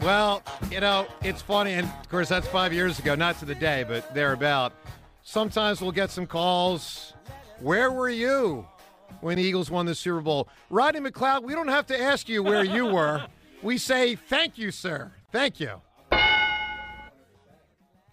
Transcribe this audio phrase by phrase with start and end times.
[0.00, 3.54] Well, you know, it's funny, and of course, that's five years ago, not to the
[3.54, 4.72] day, but thereabout.
[5.22, 7.12] Sometimes we'll get some calls.
[7.58, 8.66] Where were you
[9.20, 10.48] when the Eagles won the Super Bowl?
[10.70, 13.26] Rodney McLeod, we don't have to ask you where you were.
[13.62, 15.12] We say, thank you, sir.
[15.32, 15.82] Thank you.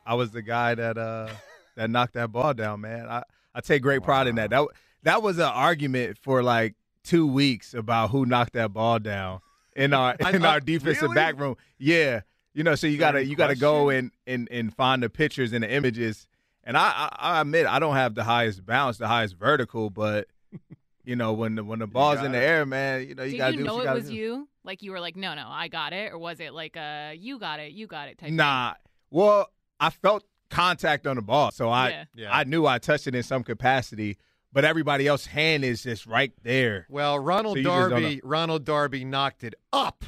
[0.06, 1.30] I was the guy that uh
[1.76, 3.08] that knocked that ball down, man.
[3.08, 3.24] I,
[3.56, 4.50] I take great pride in that.
[4.50, 4.68] That
[5.04, 9.40] that was an argument for like two weeks about who knocked that ball down
[9.78, 11.16] in our in our defensive really?
[11.16, 11.56] back room.
[11.78, 12.22] Yeah,
[12.54, 15.64] you know, so you gotta you gotta go and, and and find the pictures and
[15.64, 16.28] the images.
[16.64, 20.28] And I, I I admit I don't have the highest bounce, the highest vertical, but
[21.06, 23.38] you know when the when the ball's in the air, man, you know you Did
[23.38, 24.16] gotta you do know what you know it was do.
[24.16, 24.48] you?
[24.64, 27.40] Like you were like, no, no, I got it, or was it like a you
[27.40, 28.32] got it, you got it type?
[28.32, 28.74] Nah.
[29.12, 29.50] Well,
[29.80, 32.04] I felt contact on the ball, so I Yeah.
[32.16, 32.36] Yeah.
[32.36, 34.18] I knew I touched it in some capacity.
[34.54, 36.88] But everybody else's hand is just right there.
[36.90, 40.04] Well, Ronald So you just don't Darby, Ronald Darby knocked it up,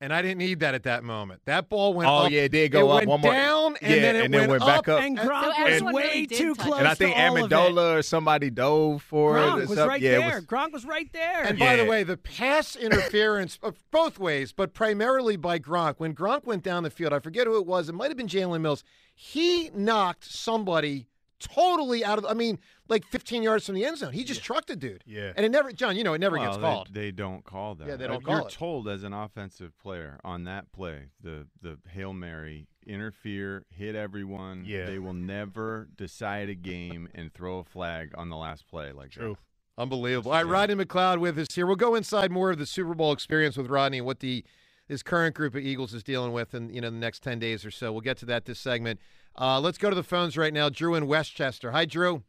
[0.00, 1.40] and I didn't need that at that moment.
[1.46, 2.30] That ball went Oh up.
[2.30, 4.34] yeah, it did go it up went one more down, and yeah, then it and
[4.34, 5.00] then went, went back up.
[5.02, 6.78] And So Gronk was everyone way really too close.
[6.78, 7.54] and I think to all of it.
[7.54, 9.40] Amendola or somebody dove for it.
[9.40, 9.86] Gronk or was something.
[9.88, 10.34] right yeah, there.
[10.36, 11.42] was- Gronk was right there.
[11.44, 12.76] And by the way, the pass
[13.08, 15.94] interference of both ways, but primarily by Gronk.
[15.98, 17.88] When Gronk went down the field, I forget who it was.
[17.88, 18.84] It might have been Jalen Mills.
[19.14, 21.08] He knocked somebody
[21.44, 22.24] totally out of.
[22.26, 24.12] I mean, like 15 yards from the end zone.
[24.12, 25.02] He just trucked a dude.
[25.06, 25.32] Yeah.
[25.36, 25.96] And it never, John.
[25.96, 26.88] You know, it never Well, gets called.
[26.92, 27.86] They, don't call that.
[27.88, 28.52] Yeah, they Uh, don't call You're it.
[28.52, 34.64] told as an offensive player on that play, the the hail mary, interfere, hit everyone.
[34.66, 34.86] Yeah.
[34.86, 39.10] They will never decide a game and throw a flag on the last play like
[39.10, 39.36] True.
[39.76, 40.30] Unbelievable.
[40.30, 41.66] All right, Rodney McLeod with us here.
[41.66, 44.44] We'll go inside more of the Super Bowl experience with Rodney and what the
[44.86, 47.64] his current group of Eagles is dealing with in you know the next ten days
[47.64, 47.90] or so.
[47.90, 49.00] We'll get to that this segment.
[49.38, 50.68] Uh, let's go to the phones right now.
[50.68, 51.72] Drew in Westchester.
[51.72, 52.22] Hi, Drew.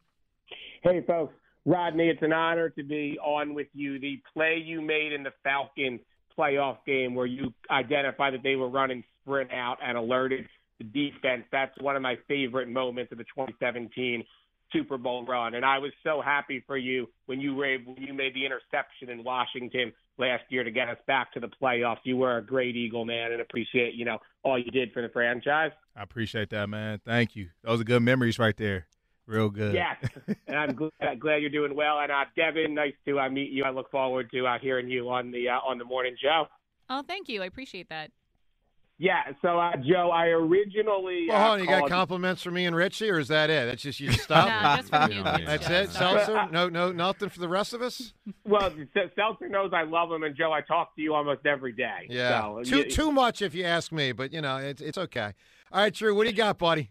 [0.82, 1.34] Hey, folks.
[1.64, 3.98] Rodney, it's an honor to be on with you.
[3.98, 5.98] The play you made in the Falcon
[6.38, 10.46] playoff game where you identified that they were running sprint out and alerted
[10.78, 14.22] the defense, that's one of my favorite moments of the 2017
[14.72, 15.54] Super Bowl run.
[15.54, 19.08] And I was so happy for you when you were when you made the interception
[19.10, 21.98] in Washington last year to get us back to the playoffs.
[22.04, 25.08] You were a great Eagle, man, and appreciate, you know, all you did for the
[25.08, 25.70] franchise.
[25.96, 27.00] I appreciate that, man.
[27.04, 27.48] Thank you.
[27.62, 28.86] Those are good memories right there.
[29.26, 29.74] Real good.
[29.74, 29.96] Yes,
[30.46, 31.98] and I'm glad, glad you're doing well.
[31.98, 33.64] And uh, Devin, nice to uh, meet you.
[33.64, 36.46] I look forward to uh, hearing you on the uh, on the morning show.
[36.88, 37.42] Oh, thank you.
[37.42, 38.12] I appreciate that.
[38.98, 41.26] Yeah, so uh, Joe, I originally.
[41.28, 43.66] Well, uh, hold on, you got compliments from me and Ritchie, or is that it?
[43.66, 44.46] That's just you stop.
[44.48, 45.22] No, just from you.
[45.44, 46.48] That's it, Seltzer.
[46.50, 48.14] No, no, nothing for the rest of us.
[48.44, 51.72] Well, S- Seltzer knows I love him, and Joe, I talk to you almost every
[51.72, 52.06] day.
[52.08, 54.96] Yeah, So, too you- too much if you ask me, but you know it's it's
[54.98, 55.32] okay.
[55.72, 56.90] All right, Drew, what do you got, buddy?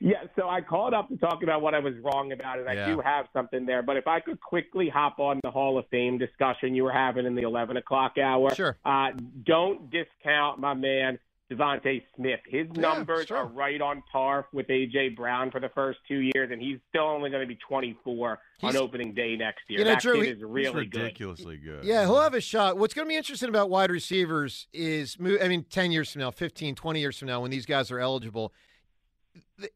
[0.00, 2.74] Yeah, so I called up to talk about what I was wrong about, and I
[2.74, 2.86] Yeah.
[2.94, 3.82] do have something there.
[3.82, 7.24] But if I could quickly hop on the Hall of Fame discussion you were having
[7.24, 8.54] in the 11 o'clock hour.
[8.54, 8.76] Sure.
[8.84, 9.12] Uh,
[9.44, 11.18] don't discount my man,
[11.50, 12.40] DeVonta Smith.
[12.48, 13.36] His Yeah, numbers sure.
[13.38, 15.10] are right on par with A.J.
[15.10, 18.74] Brown for the first two years, and he's still only going to be 24 He's-
[18.74, 19.78] on opening day next year.
[19.80, 21.00] You know, that Drew, kid he- is really good.
[21.02, 21.84] ridiculously good.
[21.84, 22.78] Yeah, he'll have a shot.
[22.78, 26.30] What's going to be interesting about wide receivers is, I mean, 10 years from now,
[26.32, 28.52] 15, 20 years from now, when these guys are eligible,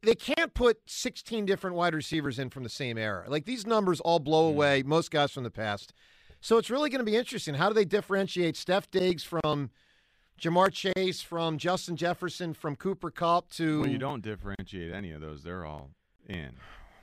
[0.03, 3.27] they can't put 16 different wide receivers in from the same era.
[3.29, 4.55] Like these numbers all blow Mm.
[4.55, 5.93] away most guys from the past.
[6.41, 7.55] So it's really going to be interesting.
[7.55, 9.71] How do they differentiate Stefon Diggs from
[10.41, 13.81] Ja'Marr Chase, from Justin Jefferson, from Cooper Kupp to.
[13.81, 15.43] Well, you don't differentiate any of those.
[15.43, 15.91] They're all
[16.29, 16.51] in.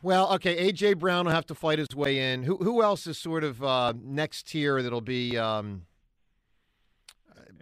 [0.02, 2.44] Well, okay, AJ Brown will have to fight his way in.
[2.44, 5.84] Who who else is sort of uh, next tier that'll be um,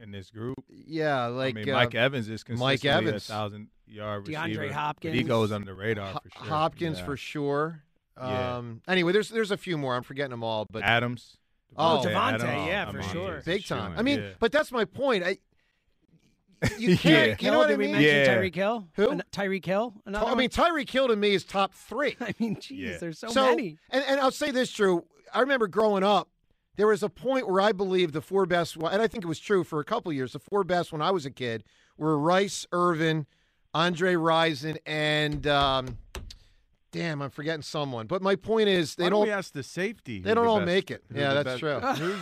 [0.02, 0.58] in this group.
[0.70, 3.30] yeah, like I mean, uh, Mike Evans is Mike consistently Evans.
[3.30, 4.68] a thousand yard DeAndre receiver.
[4.68, 5.14] but Hopkins.
[5.16, 6.48] He goes under the radar Ho- for sure.
[6.48, 7.06] Hopkins Yeah.
[7.06, 7.84] for sure.
[8.18, 8.58] Yeah.
[8.58, 9.96] Um, anyway, there's there's a few more.
[9.96, 11.38] I'm forgetting them all, but Adams.
[11.78, 13.42] Oh, DeVonta DeVonta, yeah, for sure.
[13.46, 13.96] big time.
[13.98, 14.30] I mean, Yeah.
[14.40, 15.24] but that's my point.
[15.26, 15.38] I
[16.78, 17.42] you can't.
[17.42, 17.94] You know what I Did we mean?
[17.94, 18.28] mention Yeah.
[18.38, 18.88] Tyreek Hill?
[18.96, 19.10] Who?
[19.10, 19.94] An- Tyreek Hill?
[20.06, 22.16] Another I mean, Tyreek Hill to me is top three.
[22.22, 22.98] I mean, geez, Yeah.
[23.00, 23.78] there's so, So, many.
[23.90, 25.06] And, and I'll say this, Drew.
[25.34, 26.30] I remember growing up,
[26.78, 29.40] there was a point where I believed the four best, and I think it was
[29.40, 31.64] true for a couple years, the four best when I was a kid
[31.98, 33.26] were Rice, Irvin,
[33.74, 35.98] Andre Rison, and um,
[36.96, 38.08] damn, I'm forgetting someone.
[38.08, 40.22] But my point is, they Why don't don't we ask the safety?
[40.22, 41.04] they don't the all best- make it.
[41.14, 41.80] Yeah, that's best- true.
[41.80, 42.20] Who's,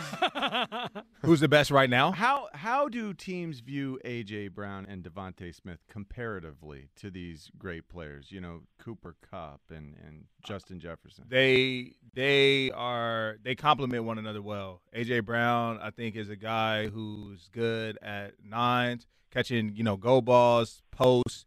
[1.22, 2.12] Who's the best right now?
[2.12, 8.30] how how do teams view AJ Brown and DeVonta Smith comparatively to these great players?
[8.32, 11.24] You know, Cooper Kupp and and Justin Jefferson.
[11.28, 14.80] They they are they complement one another well.
[14.94, 20.20] AJ Brown, I think, is a guy who's good at nines, catching you know go
[20.20, 21.44] balls, posts,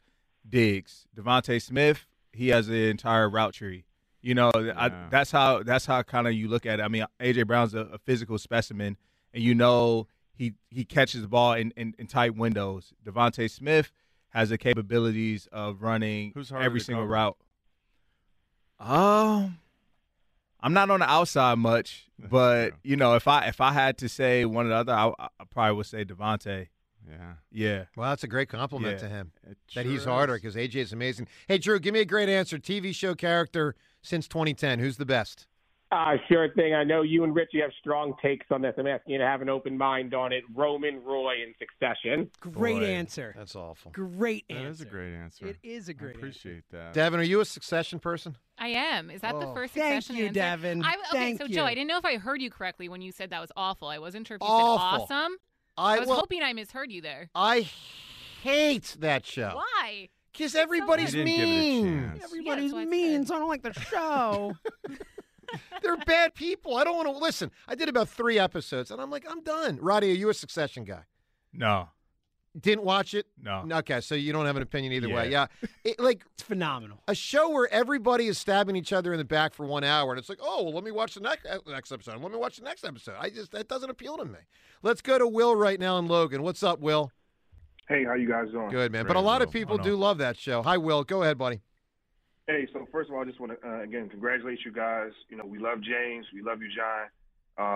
[0.48, 1.06] digs.
[1.16, 3.86] DeVonta Smith, he has the entire route tree.
[4.22, 6.84] You know, I, that's how that's how kind of you look at it.
[6.84, 8.98] I mean, AJ Brown's a, a physical specimen,
[9.34, 12.94] and you know he he catches the ball in, in, in tight windows.
[13.06, 13.92] DeVonta Smith
[14.30, 17.13] has the capabilities of running every single cover?
[17.13, 17.38] route.
[18.80, 19.60] Um,
[20.60, 24.10] I'm not on the outside much, but you know, if I if I had to
[24.10, 26.68] say one or the other, I, I probably would say DeVonta.
[27.09, 29.07] Yeah, Yeah, Well, that's a great compliment Yeah.
[29.07, 29.31] to him.
[29.50, 31.27] it That sure he's harder because AJ is amazing.
[31.48, 32.57] Hey, Drew, give me a great answer.
[32.57, 34.80] TV show character since 2010.
[34.80, 35.48] Who's the best?
[35.89, 36.74] Uh, sure thing.
[36.75, 38.74] I know you and Ritchie have strong takes on this.
[38.77, 40.44] I'm asking you to have an open mind on it.
[40.54, 42.30] Roman Roy in succession.
[42.42, 42.86] Great Boy.
[42.88, 43.33] answer.
[43.38, 43.92] That's awful.
[43.92, 44.68] Great answer.
[44.69, 45.48] is a great answer.
[45.48, 46.18] It is a great answer.
[46.18, 46.94] I appreciate that.
[46.94, 48.36] Devin, are you a succession person?
[48.57, 49.09] I am.
[49.09, 49.54] Is that the Oh.
[49.54, 50.33] first Thank succession you, answer?
[50.33, 50.83] Devin.
[50.83, 51.56] I, okay, Thank so you.
[51.56, 53.88] Joe, I didn't know if I heard you correctly when you said that was awful.
[53.88, 55.07] I wasn't sure if you Awful.
[55.07, 55.38] said awesome.
[55.78, 57.30] I, I was well, hoping I misheard you there.
[57.36, 57.70] I
[58.42, 60.10] hate that show Why?
[60.32, 62.22] because everybody's You didn't give it a mean.
[62.24, 64.54] Everybody's Yeah, that's what I mean, so I don't like the show.
[65.82, 66.76] They're bad people.
[66.76, 67.52] I don't want to listen.
[67.68, 69.78] I did about three episodes, and I'm like, I'm done.
[69.82, 71.04] Roddy, are you a Succession guy?
[71.54, 71.90] no,
[72.59, 73.28] Didn't watch it.
[73.42, 73.66] no.
[73.71, 75.30] Okay, so you don't have an opinion either way.
[75.30, 75.47] Yeah.
[75.61, 77.02] Yeah, it, like it's phenomenal.
[77.07, 80.18] a show where everybody is stabbing each other in the back for one hour, and
[80.19, 82.21] it's like, oh, well, let me watch the next uh, next episode.
[82.21, 83.16] Let me watch the next episode.
[83.19, 84.40] I just that doesn't appeal to me.
[84.81, 86.42] Let's go to Will right now in Logan.
[86.44, 87.11] What's up, Will?
[87.87, 88.69] Hey, how you guys doing?
[88.69, 89.04] Good man.
[89.04, 89.83] Great, But a lot of people Oh, no.
[89.83, 90.61] do love that show.
[90.64, 91.04] Hi, Will.
[91.04, 91.61] Go ahead, buddy.
[92.47, 95.11] Hey, so first of all, I just want to uh, again congratulate you guys.
[95.30, 97.07] You know, we love James, we love you, John.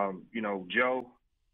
[0.08, 1.08] Um, you know, Joe.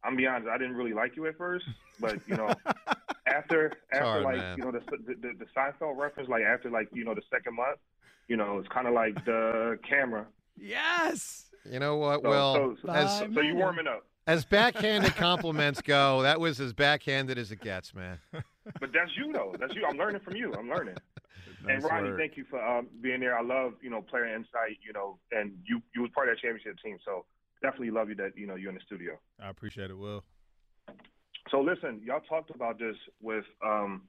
[0.03, 1.65] I'm gonna be honest, I didn't really like you at first,
[2.00, 2.53] but you know,
[3.27, 4.57] after after hard, like man.
[4.57, 7.55] you know the, the the the Seinfeld reference, like after like you know the second
[7.55, 7.79] month,
[8.27, 10.25] you know, it's kind of like the camera.
[10.55, 11.46] Yes.
[11.69, 12.53] You know what, So, Will?
[12.53, 17.38] so, so, as so you warming up, as backhanded compliments go, that was as backhanded
[17.38, 18.19] as it gets, man.
[18.31, 19.55] but that's you though.
[19.60, 19.86] That's you.
[19.89, 20.53] I'm learning from you.
[20.53, 20.96] I'm learning.
[21.69, 22.19] and Ronnie, Rodney, work.
[22.19, 23.38] thank you for um, being there.
[23.38, 24.77] I love you know player insight.
[24.86, 27.25] You know, and you you was part of that championship team, so
[27.62, 29.19] definitely love you that you know you're in the studio.
[29.41, 30.24] I appreciate it, Will.
[31.51, 34.04] So listen, y'all talked about this with um,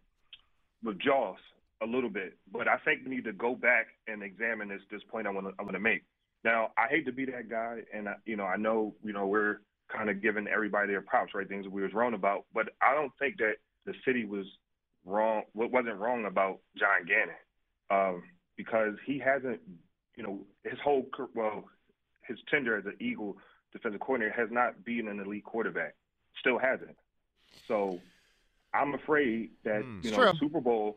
[0.83, 1.39] with Jaws
[1.83, 5.03] a little bit, but I think we need to go back and examine this this
[5.11, 6.05] point I want to I'm going to make.
[6.45, 9.27] Now, I hate to be that guy, and I, you know I know you know
[9.27, 9.61] we're
[9.95, 11.49] kind of giving everybody their props, right?
[11.49, 13.55] Things that we was wrong about, but I don't think that
[13.87, 14.47] the city was
[15.05, 15.43] wrong.
[15.53, 17.37] What wasn't wrong about John Gannon
[17.91, 18.23] um,
[18.57, 19.61] because he hasn't,
[20.17, 21.65] you know, his whole well,
[22.27, 23.37] his tenure as an Eagle
[23.73, 25.95] defensive coordinator has not been an elite quarterback.
[26.41, 26.97] Still hasn't.
[27.69, 28.01] So
[28.75, 30.05] I'm afraid that Mm.
[30.05, 30.39] you know true.
[30.41, 30.97] Super Bowl,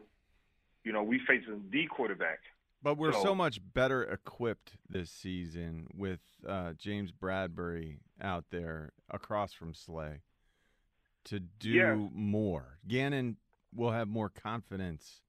[0.83, 2.39] you know, we facing the quarterback.
[2.83, 8.93] But we're so, So- much better equipped this season with uh, James Bradberry out there
[9.09, 10.21] across from Slay
[11.25, 11.93] to do Yeah.
[12.11, 12.79] more.
[12.87, 13.37] Gannon
[13.71, 15.21] will have more confidence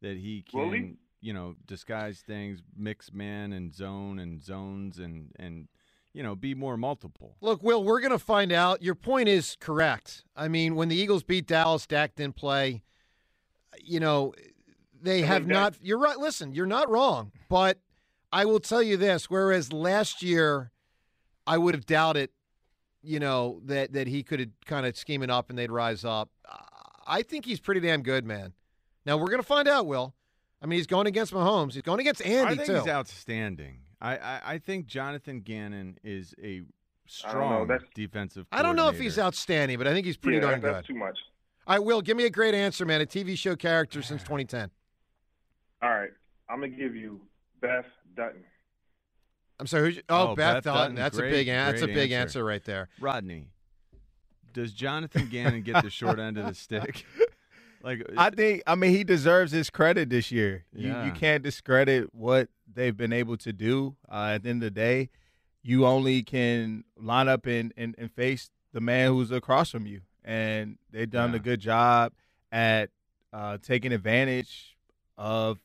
[0.00, 0.96] that he can, Will he?
[1.20, 5.68] you know, disguise things, mix man and zone and zones and and
[6.12, 7.36] you know, be more multiple.
[7.40, 8.82] Look, Will, we're going to find out.
[8.82, 10.24] Your point is correct.
[10.36, 12.82] I mean, when the Eagles beat Dallas, Dak didn't play.
[13.82, 14.34] You know,
[15.00, 15.74] they I have mean, Dak- not.
[15.80, 16.18] You're right.
[16.18, 17.32] Listen, you're not wrong.
[17.48, 17.78] But
[18.32, 20.72] I will tell you this: whereas last year,
[21.46, 22.30] I would have doubted,
[23.02, 26.04] you know, that that he could have kind of scheme it up and they'd rise
[26.04, 26.30] up.
[27.06, 28.52] I think he's pretty damn good, man.
[29.06, 29.86] Now we're going to find out.
[29.86, 30.14] Will.
[30.62, 31.72] I mean, he's going against Mahomes.
[31.72, 32.74] He's going against Andy I think too.
[32.80, 33.78] he's outstanding.
[34.00, 36.66] I, I, I think Jonathan Gannon is a don't know,
[37.06, 38.46] strong that's- defensive.
[38.52, 40.94] I don't know if he's outstanding, but I think he's pretty yeah, darn that's good.
[40.94, 41.18] too much.
[41.66, 43.00] All right, Will, give me a great answer, man.
[43.00, 44.70] A TV show character since 2010.
[45.82, 46.10] All right,
[46.48, 47.20] I'm gonna give you
[47.60, 47.84] Beth
[48.16, 48.42] Dutton.
[49.58, 49.94] I'm sorry.
[49.94, 50.80] Who's, oh, Oh, Beth, Beth Dutton.
[50.80, 50.94] Dutton.
[50.96, 51.46] That's Great- a big.
[51.48, 52.20] That's a big answer.
[52.22, 52.88] answer right there.
[53.00, 53.48] Rodney,
[54.54, 57.04] does Jonathan Gannon get the short end of the stick?
[57.82, 60.64] Like I think I mean he deserves his credit this year.
[60.72, 63.96] You you can't discredit what they've been able to do.
[64.10, 65.08] Uh, at the end of the day,
[65.62, 70.02] you only can line up and, and, and face the man who's across from you.
[70.24, 71.36] And they've done Yeah.
[71.36, 72.12] a good job
[72.52, 72.90] at
[73.32, 74.76] uh, taking advantage
[75.16, 75.58] of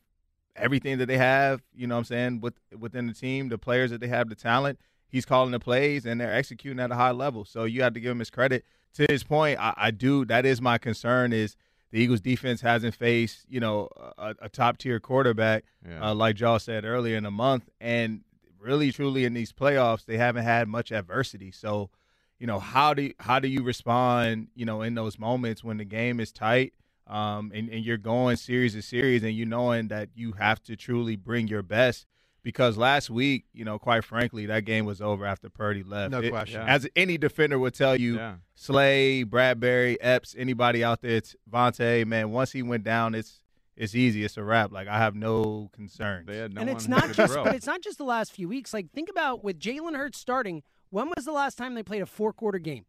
[0.55, 3.91] everything that they have, you know what I'm saying, with within the team, the players
[3.91, 4.79] that they have, the talent.
[5.09, 7.45] He's calling the plays and they're executing at a high level.
[7.45, 8.65] So you have to give him his credit.
[8.95, 11.55] To his point, I, I do that is my concern is
[11.95, 13.87] the Eagles defense hasn't faced, you know,
[14.17, 16.09] a, a top tier quarterback, Yeah.
[16.09, 17.69] uh, like Jaw said earlier in the month.
[17.79, 18.25] And
[18.59, 21.51] really truly in these playoffs, they haven't had much adversity.
[21.51, 21.89] So,
[22.37, 25.85] you know, how do how do you respond, you know, in those moments when the
[25.85, 26.73] game is tight?
[27.07, 30.75] Um, and, and you're going series to series and you knowing that you have to
[30.75, 32.07] truly bring your best
[32.45, 36.11] because last week, you know, quite frankly, that game was over after Purdy left.
[36.11, 36.61] No It- question.
[36.61, 38.35] As any defender would tell you, Yeah.
[38.53, 43.41] Slay, Bradberry, Epps, anybody out there, it's Vontae, man, once he went down, it's
[43.75, 44.23] it's easy.
[44.23, 44.71] It's a wrap.
[44.71, 46.27] Like I have no concerns.
[46.27, 48.73] They had no and it's not just, but it's not just the last few weeks.
[48.73, 50.61] Like think about with Jalen Hurts starting.
[50.91, 52.85] When was the last time they played a four quarter game?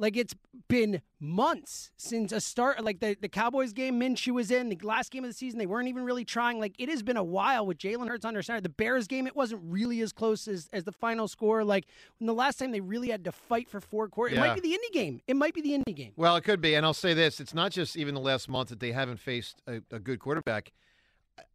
[0.00, 0.34] Like it's
[0.68, 2.82] been months since a start.
[2.82, 5.58] Like the, the Cowboys game, Minshew was in the last game of the season.
[5.58, 6.58] They weren't even really trying.
[6.58, 8.62] Like it has been a while with Jalen Hurts under center.
[8.62, 11.64] The Bears game, it wasn't really as close as, as the final score.
[11.64, 11.84] Like
[12.18, 14.60] when the last time they really had to fight for four quarters, it might be
[14.60, 15.20] the Indy game.
[15.28, 16.12] It might be the Indy game.
[16.16, 18.70] Well, it could be, and I'll say this: it's not just even the last month
[18.70, 20.72] that they haven't faced a, a good quarterback.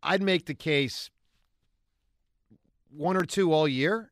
[0.04, 1.10] I'd make the case
[2.92, 4.12] one or two all year.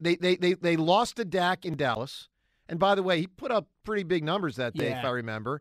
[0.00, 2.29] They they they they lost to Dak in Dallas,
[2.70, 5.60] and by the way, he put up pretty big numbers that day, if I remember.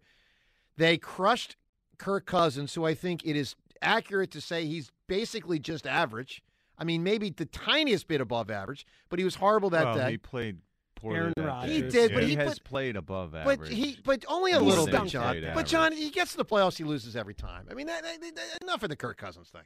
[0.78, 1.58] They crushed
[1.98, 6.42] Kirk Cousins, who I think it is accurate to say he's basically just average.
[6.78, 10.12] I mean, maybe the tiniest bit above average, but he was horrible that well, day.
[10.12, 10.60] he played
[10.96, 11.18] poorly.
[11.20, 11.70] Aaron that Rodgers.
[11.70, 11.76] day.
[11.76, 13.60] He did, but he, he has put- played above average.
[13.60, 15.44] But he, but only a He little bit, John.
[15.54, 15.66] But.
[15.66, 17.68] John, he gets to the playoffs, he loses every time.
[17.70, 19.64] I mean, that, that- that- enough of the Kirk Cousins thing.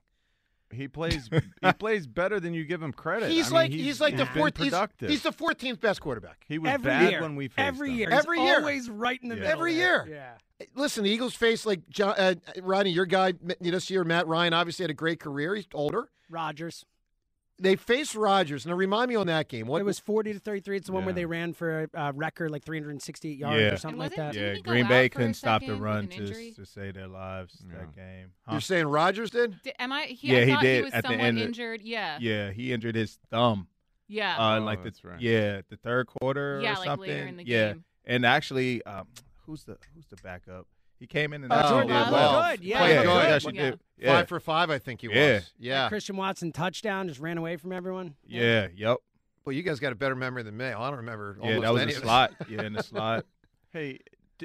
[0.74, 1.30] He plays
[1.62, 3.30] he plays better than you give him credit.
[3.32, 4.58] He's I mean, like he's, he's, like the been fourth.
[4.58, 6.44] He's, he's the fourteenth best quarterback.
[6.48, 7.96] he was every bad year, when we faced every him.
[7.98, 8.60] year, Every He's year.
[8.60, 9.42] always right in the Yeah.
[9.42, 9.60] middle.
[9.60, 10.08] Every year.
[10.10, 10.66] Yeah.
[10.76, 14.28] Listen, the Eagles face like John, uh, Rodney, your guy you know, this year, Matt
[14.28, 15.56] Ryan, obviously had a great career.
[15.56, 16.10] He's older.
[16.30, 16.86] Rodgers.
[17.64, 18.66] They faced Rodgers.
[18.66, 19.68] Now, remind me on that game.
[19.68, 20.78] What it was 40 to 33.
[20.78, 23.68] It's the one where they ran for a uh, record like 368 yards Yeah.
[23.72, 24.36] or something like that.
[24.36, 27.78] Yeah, Green Bay couldn't stop the run to, to save their lives Yeah.
[27.78, 28.32] that game.
[28.52, 29.56] You're saying Rodgers did?
[29.64, 30.02] Di- am I?
[30.08, 31.82] He, Yeah, I he did He was at the somewhat end of- injured.
[31.84, 32.18] Yeah.
[32.20, 33.68] Yeah, he injured his thumb.
[34.10, 34.36] Yeah.
[34.38, 35.22] Uh, Oh, like the right.
[35.22, 37.10] yeah, the third quarter Yeah, or like something.
[37.10, 37.86] later in the yeah, game.
[38.06, 39.08] and actually, um,
[39.46, 40.68] who's the who's the backup?
[41.00, 42.12] He came in and Oh, actually Jordan did Love.
[42.12, 42.52] well.
[42.52, 43.26] Good, yeah, Played yeah, good.
[43.26, 43.70] he actually Yeah.
[43.72, 43.80] did.
[43.98, 45.18] Yeah, Five for five, I think he was.
[45.18, 45.40] Yeah.
[45.60, 45.90] Yeah.
[45.90, 48.16] Christian Watson touchdown just ran away from everyone.
[48.26, 48.98] yeah, yep.
[49.46, 50.66] Well, you guys got a better memory than me.
[50.68, 51.38] I don't remember.
[51.44, 52.06] Yeah, that was any the of it.
[52.06, 52.32] slot.
[52.50, 53.26] Yeah, in the slot.
[53.72, 54.00] Hey,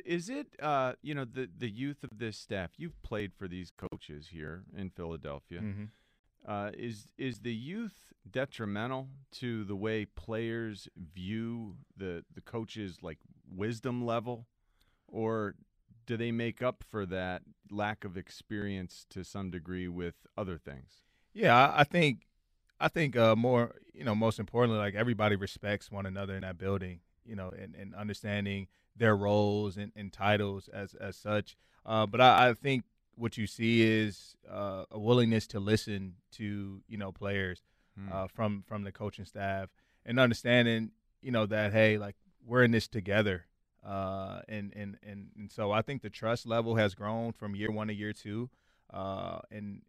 [0.05, 2.71] is it uh you know the the youth of this staff?
[2.77, 5.61] You've played for these coaches here in Philadelphia.
[5.61, 5.85] hmm
[6.47, 13.19] Uh, is is the youth detrimental to the way players view the the coach's like
[13.49, 14.47] wisdom level,
[15.07, 15.55] or
[16.09, 21.03] do they make up for that lack of experience to some degree with other things?
[21.35, 22.27] Yeah, I, think,
[22.81, 26.57] I think uh, more, you know, most importantly, like everybody respects one another in that
[26.57, 31.57] building, you know, and, and understanding their roles and, and titles as as such.
[31.85, 32.85] Uh, but I, I think
[33.15, 37.63] what you see is uh, a willingness to listen to you know players
[37.99, 38.13] Hmm.
[38.13, 39.71] uh, from from the coaching staff
[40.07, 42.15] and understanding you know that hey, like
[42.47, 43.45] we're in this together.
[43.89, 47.71] Uh, and, and and and so I think the trust level has grown from year
[47.71, 48.51] one to year two,
[48.93, 49.81] uh, and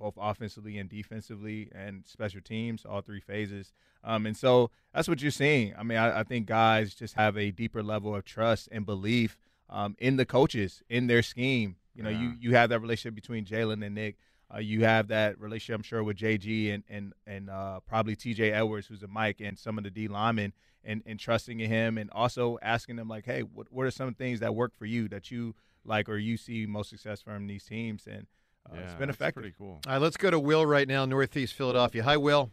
[0.00, 3.72] both offensively and defensively and special teams, all three phases.
[4.02, 5.74] Um, and so that's what you're seeing.
[5.78, 9.38] I mean, I, I, think guys just have a deeper level of trust and belief
[9.68, 11.76] um, in the coaches, in their scheme.
[11.94, 12.20] You know, yeah.
[12.20, 14.16] you you have that relationship between Jalen and Nick.
[14.52, 18.52] Uh, you have that relationship, I'm sure, with JG and and and uh, probably TJ
[18.52, 20.52] Edwards, who's a Mike, and some of the D linemen,
[20.84, 24.14] and and trusting in him, and also asking them like, hey, what what are some
[24.14, 25.54] things that work for you that you
[25.84, 28.06] like or you see most success from these teams?
[28.06, 28.26] And
[28.68, 29.42] uh, yeah, it's been effective.
[29.42, 29.80] Pretty cool.
[29.86, 32.02] All right, let's go to Will right now, Northeast Philadelphia.
[32.02, 32.50] Hi, Will.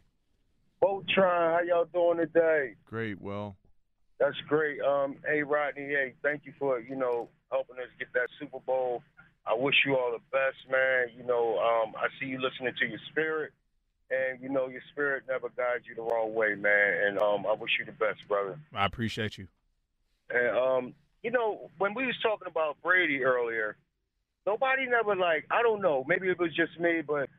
[0.84, 2.76] Voltron, how y'all doing today?
[2.86, 3.56] Great, Will.
[4.20, 4.82] That's great.
[4.82, 9.02] Um, hey, Rodney, hey, thank you for you know helping us get that Super Bowl.
[9.50, 11.08] I wish you all the best, man.
[11.18, 13.54] You know, um, I see you listening to your spirit,
[14.12, 17.08] and you know your spirit never guides you the wrong way, man.
[17.08, 18.60] And um, I wish you the best, brother.
[18.74, 19.48] I appreciate you.
[20.30, 23.78] And um, you know, when we was talking about Brady earlier,
[24.46, 27.30] nobody never like I don't know, maybe it was just me, but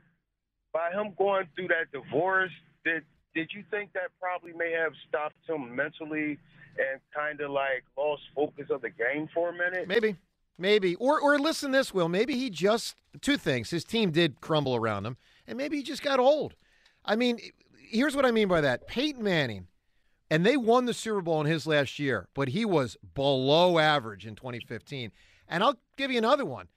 [0.72, 2.52] by him going through that divorce,
[2.84, 3.02] did
[3.34, 6.38] did you think that probably may have stopped him mentally
[6.78, 9.86] and kind of like lost focus of the game for a minute?
[9.88, 10.16] Maybe.
[10.58, 10.94] Maybe.
[10.96, 12.08] Or or listen this, Will.
[12.08, 13.70] Maybe he just two things.
[13.70, 16.54] His team did crumble around him, and maybe he just got old.
[17.04, 17.38] I mean,
[17.78, 18.86] here's what I mean by that.
[18.88, 19.68] Peyton Manning,
[20.30, 24.26] and they won the Super Bowl in his last year, but he was below average
[24.26, 25.12] in 2015.
[25.48, 26.68] And I'll give you another one.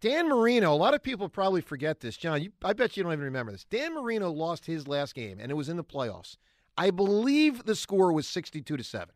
[0.00, 2.16] Dan Marino, a lot of people probably forget this.
[2.16, 3.64] John, you, I bet you don't even remember this.
[3.64, 6.36] Dan Marino lost his last game, and it was in the playoffs.
[6.76, 9.08] I believe the score was 62 to 7.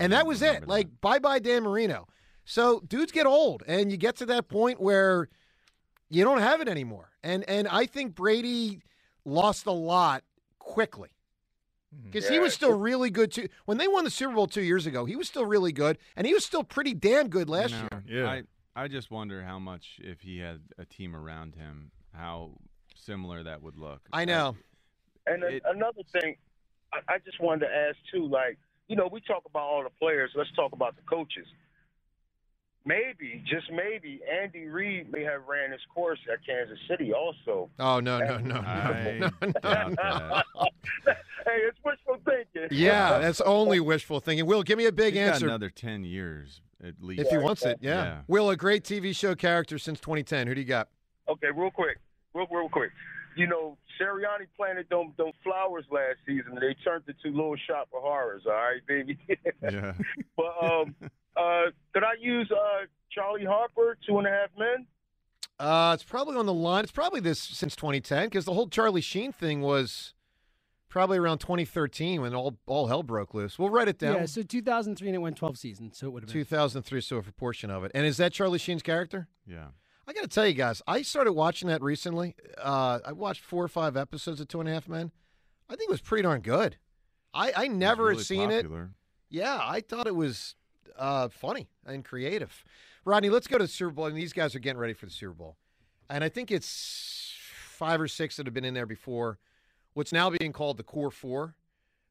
[0.00, 0.60] and that was it.
[0.60, 0.68] That.
[0.68, 2.06] Like, bye bye, Dan Marino.
[2.46, 5.28] So dudes get old, and you get to that point where
[6.08, 7.10] you don't have it anymore.
[7.22, 8.82] And and I think Brady
[9.24, 10.22] lost a lot
[10.60, 11.10] quickly
[12.04, 12.32] because mm-hmm.
[12.32, 12.38] yeah.
[12.38, 13.48] he was still really good too.
[13.64, 16.24] When they won the Super Bowl two years ago, he was still really good, and
[16.24, 18.04] he was still pretty damn good last you year.
[18.06, 18.42] Yeah, I,
[18.76, 22.52] I just wonder how much if he had a team around him, how
[22.94, 24.02] similar that would look.
[24.12, 24.56] I know.
[25.26, 26.36] And it, another thing,
[26.92, 28.56] I, I just wanted to ask too, like
[28.86, 30.30] you know, we talk about all the players.
[30.36, 31.46] Let's talk about the coaches.
[32.86, 37.68] Maybe, just maybe, Andy Reid may have ran his course at Kansas City also.
[37.80, 40.42] Oh no, no, no, no, no, no.
[41.04, 42.68] hey, it's wishful thinking.
[42.70, 44.46] Yeah, that's only wishful thinking.
[44.46, 45.46] Will, give me a big He's answer.
[45.46, 47.22] another ten years at least.
[47.22, 48.04] If he wants it, yeah.
[48.04, 48.18] yeah.
[48.28, 50.46] Will, a great TV show character since 2010.
[50.46, 50.88] Who do you got?
[51.28, 51.98] Okay, real quick,
[52.34, 52.92] real real quick.
[53.36, 58.02] You know, Sirianni planted them them flowers last season, they turned into little shop of
[58.02, 58.42] horrors.
[58.46, 59.18] All right, baby.
[59.62, 59.92] yeah.
[60.36, 60.94] But um,
[61.36, 64.86] uh, could I use uh Charlie Harper, Two and a Half Men?
[65.58, 66.82] Uh, it's probably on the line.
[66.82, 70.12] It's probably this since 2010 because the whole Charlie Sheen thing was
[70.88, 73.58] probably around 2013 when all all hell broke loose.
[73.58, 74.14] We'll write it down.
[74.16, 77.16] Yeah, so 2003 and it went 12 seasons, so it would have been 2003, so
[77.16, 77.92] a proportion of it.
[77.94, 79.28] And is that Charlie Sheen's character?
[79.46, 79.66] Yeah.
[80.06, 82.36] I got to tell you guys, I started watching that recently.
[82.58, 85.10] Uh, I watched four or five episodes of Two and a Half Men.
[85.68, 86.76] I think it was pretty darn good.
[87.34, 88.82] I, I never really had seen popular.
[88.84, 88.88] it.
[89.30, 90.54] Yeah, I thought it was
[90.96, 92.64] uh, funny and creative.
[93.04, 94.06] Rodney, let's go to the Super Bowl.
[94.06, 95.56] And these guys are getting ready for the Super Bowl.
[96.08, 97.34] And I think it's
[97.76, 99.38] five or six that have been in there before
[99.94, 101.56] what's now being called the core four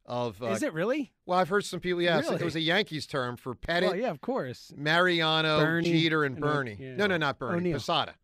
[0.05, 0.41] of.
[0.41, 1.11] Uh, Is it really?
[1.25, 2.01] Well, I've heard some people.
[2.01, 2.35] Yeah, really?
[2.35, 3.89] it was a Yankees term for Pettitte.
[3.89, 4.73] Well, yeah, of course.
[4.75, 6.77] Mariano, Bernie, Jeter, and Bernie.
[6.79, 6.95] Yeah.
[6.95, 7.73] No, no, not Bernie.
[7.73, 8.15] Posada.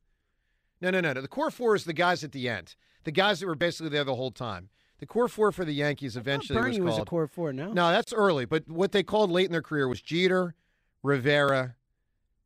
[0.81, 1.21] No, no, no, no.
[1.21, 4.03] The core four is the guys at the end, the guys that were basically there
[4.03, 4.69] the whole time.
[4.99, 7.51] The core four for the Yankees eventually Bernie was was, a core four.
[7.51, 8.45] No, no, that's early.
[8.45, 10.53] But what they called late in their career was Jeter,
[11.01, 11.75] Rivera,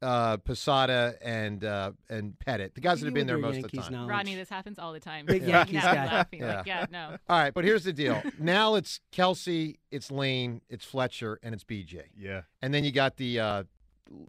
[0.06, 3.72] uh, Posada and uh, and Pettitte, the guys that have been there most Yankees of
[3.72, 3.92] the time.
[3.94, 4.10] knowledge.
[4.10, 5.26] Rodney, this happens all the time.
[5.26, 5.58] Big Yeah.
[5.58, 6.06] Yankees guy.
[6.06, 6.40] laughing.
[6.42, 6.58] Yeah.
[6.58, 7.18] Like, yeah, no.
[7.28, 8.22] All right, but here's the deal.
[8.40, 12.04] now it's Kelce, it's Lane, it's Fletcher, and it's BJ.
[12.18, 12.42] Yeah.
[12.62, 13.64] And then you got the uh,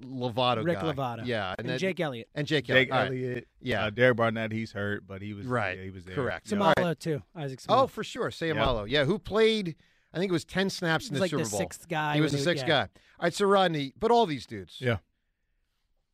[0.03, 0.93] Lovato Rick guy.
[0.93, 1.27] Lovato.
[1.27, 2.29] Yeah, and, then- Jake Elliott.
[2.35, 2.93] and Jake, Jake Elliott.
[2.93, 3.07] All right.
[3.09, 3.49] Elliott.
[3.61, 3.85] Yeah.
[3.85, 5.77] Uh, Derek Barnett, he's hurt, but he was Right.
[5.79, 6.15] Yeah, he was there.
[6.15, 6.51] Correct.
[6.51, 6.59] Yeah.
[6.59, 7.23] Seumalo too.
[7.35, 7.83] Isaac Seumalo.
[7.83, 8.87] Oh, for sure, Seumalo.
[8.89, 9.05] Yeah.
[9.05, 9.77] who played?
[10.15, 11.59] I think it was ten snaps in the like Super the Bowl.
[11.61, 12.69] sixth guy He was the sixth yeah.
[12.69, 12.81] guy.
[13.19, 14.77] All right, so Rodney, but all these dudes.
[14.79, 14.97] Yeah.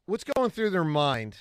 [0.07, 1.37] What's going through their mind?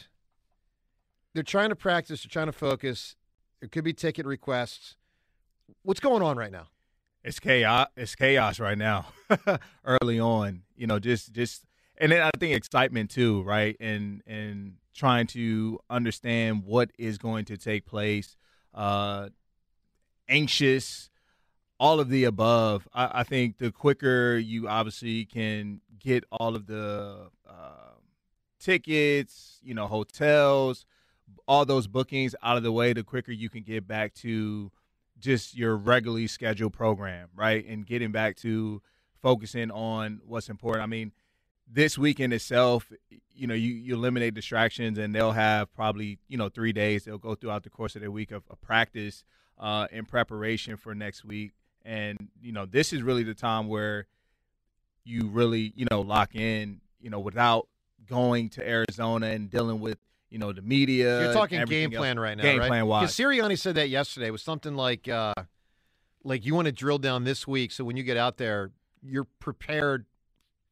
[1.34, 2.24] They're trying to practice.
[2.24, 3.16] They're trying to focus.
[3.60, 4.98] There could be ticket requests.
[5.84, 6.68] What's going on right now?
[7.24, 7.88] It's chaos.
[7.98, 9.08] It's chaos right now.
[9.86, 11.66] Early on, you know, just just
[11.98, 13.76] and then I think excitement too, right?
[13.80, 18.36] And and trying to understand what is going to take place.
[18.74, 19.30] Uh,
[20.28, 21.10] anxious,
[21.80, 22.88] all of the above.
[22.94, 27.91] I, I think the quicker you obviously can get all of the uh,
[28.62, 30.86] tickets, you know, hotels,
[31.48, 34.72] all those bookings out of the way, the quicker you can get back to
[35.20, 37.66] just your regularly scheduled program, right?
[37.68, 38.82] And getting back to
[39.22, 40.84] focusing on what's important.
[40.84, 41.12] I mean,
[41.72, 42.92] this weekend itself,
[43.34, 47.06] you know, you, you eliminate distractions, and they'll have probably you know three days.
[47.06, 49.24] They'll go throughout the course of their week of, of practice
[49.58, 51.52] uh, in preparation for next week,
[51.86, 54.08] and you know, this is really the time where
[55.04, 57.68] you really you know lock in, you know, without
[58.08, 59.98] going to Arizona and dealing with
[60.30, 61.22] you know the media.
[61.24, 62.24] You're talking game plan else.
[62.24, 62.68] right now, Game right?
[62.68, 63.16] plan wise.
[63.16, 64.28] Because Sirianni said that yesterday.
[64.28, 65.34] It was something like, uh,
[66.24, 68.72] like you want to drill down this week, so when you get out there,
[69.04, 70.06] you're prepared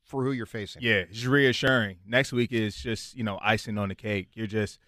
[0.03, 0.81] for who you're facing.
[0.81, 1.97] Yeah, it's reassuring.
[2.07, 4.29] Next week is just you know icing on the cake.
[4.33, 4.79] You're just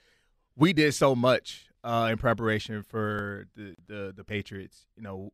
[0.55, 4.87] we did so much uh, in preparation for the, the the Patriots.
[4.95, 5.33] You know,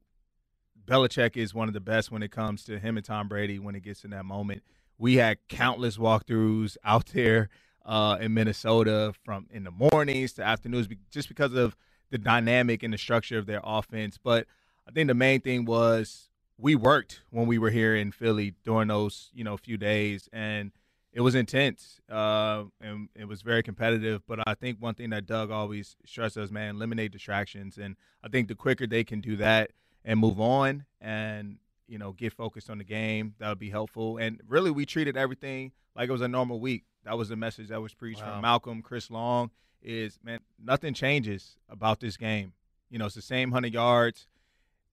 [0.86, 3.76] Belichick is one of the best when it comes to him and Tom Brady when
[3.76, 4.64] it gets in that moment.
[4.98, 7.50] We had countless walkthroughs out there
[7.86, 11.76] uh, in Minnesota from in the mornings to afternoons, just because of
[12.10, 14.18] the dynamic and the structure of their offense.
[14.22, 14.48] But
[14.88, 18.88] I think the main thing was we worked when we were here in Philly during
[18.88, 20.72] those you know few days, and
[21.14, 24.22] it was intense uh, and it was very competitive.
[24.28, 28.48] But I think one thing that Doug always stresses, man, eliminate distractions, and I think
[28.48, 29.72] the quicker they can do that
[30.04, 31.58] and move on and
[31.88, 34.18] you know get focused on the game, that would be helpful.
[34.18, 36.84] And really, we treated everything like it was a normal week.
[37.04, 38.34] That was the message that was preached Wow.
[38.34, 39.52] from Malcolm, Chris Long.
[39.82, 42.54] Is man, nothing changes about this game.
[42.90, 44.28] You know, it's the same hundred yards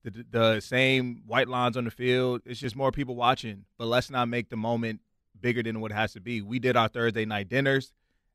[0.05, 2.43] the, the same white lines on the field.
[2.45, 3.65] It's just more people watching.
[3.79, 5.01] But let's not make the moment
[5.41, 6.43] bigger than what it has to be.
[6.43, 7.93] We did our Thursday night dinners,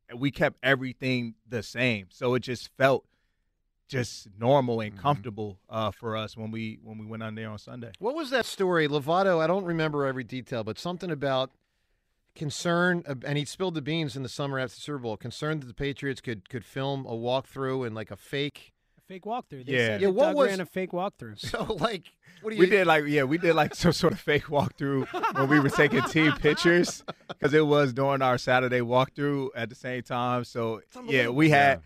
[0.10, 2.08] and we kept everything the same.
[2.10, 3.06] So it just felt
[3.90, 7.58] just normal and comfortable uh, for us when we when we went on there on
[7.58, 7.92] Sunday.
[8.00, 9.42] What was that story, Lovato?
[9.42, 11.52] I don't remember every detail, but something about
[12.36, 15.18] concern, uh, and he spilled the beans in the summer after the Super Bowl.
[15.18, 18.72] Concerned that the Patriots could could film a walkthrough and like a fake.
[19.08, 19.66] Fake walkthrough.
[19.66, 19.88] They Yeah.
[19.88, 21.40] said Yeah, that what Doug was- ran a fake walkthrough.
[21.50, 22.04] So like,
[22.42, 22.60] what do you?
[22.60, 25.70] We did like yeah, we did like some sort of fake walkthrough when we were
[25.72, 30.44] taking team pictures because it was during our Saturday walkthrough at the same time.
[30.44, 31.82] So yeah, we had,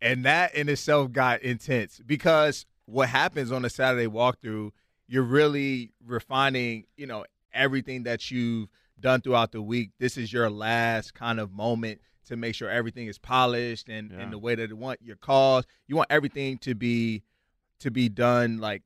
[0.00, 4.70] and that in itself got intense because what happens on a Saturday walkthrough,
[5.08, 8.68] you're really refining, you know, everything that you've
[9.00, 9.90] done throughout the week.
[9.98, 14.28] This is your last kind of moment to make sure everything is polished and, Yeah.
[14.30, 15.64] the way that you want your calls.
[15.86, 17.22] You want everything to be
[17.80, 18.82] to be done like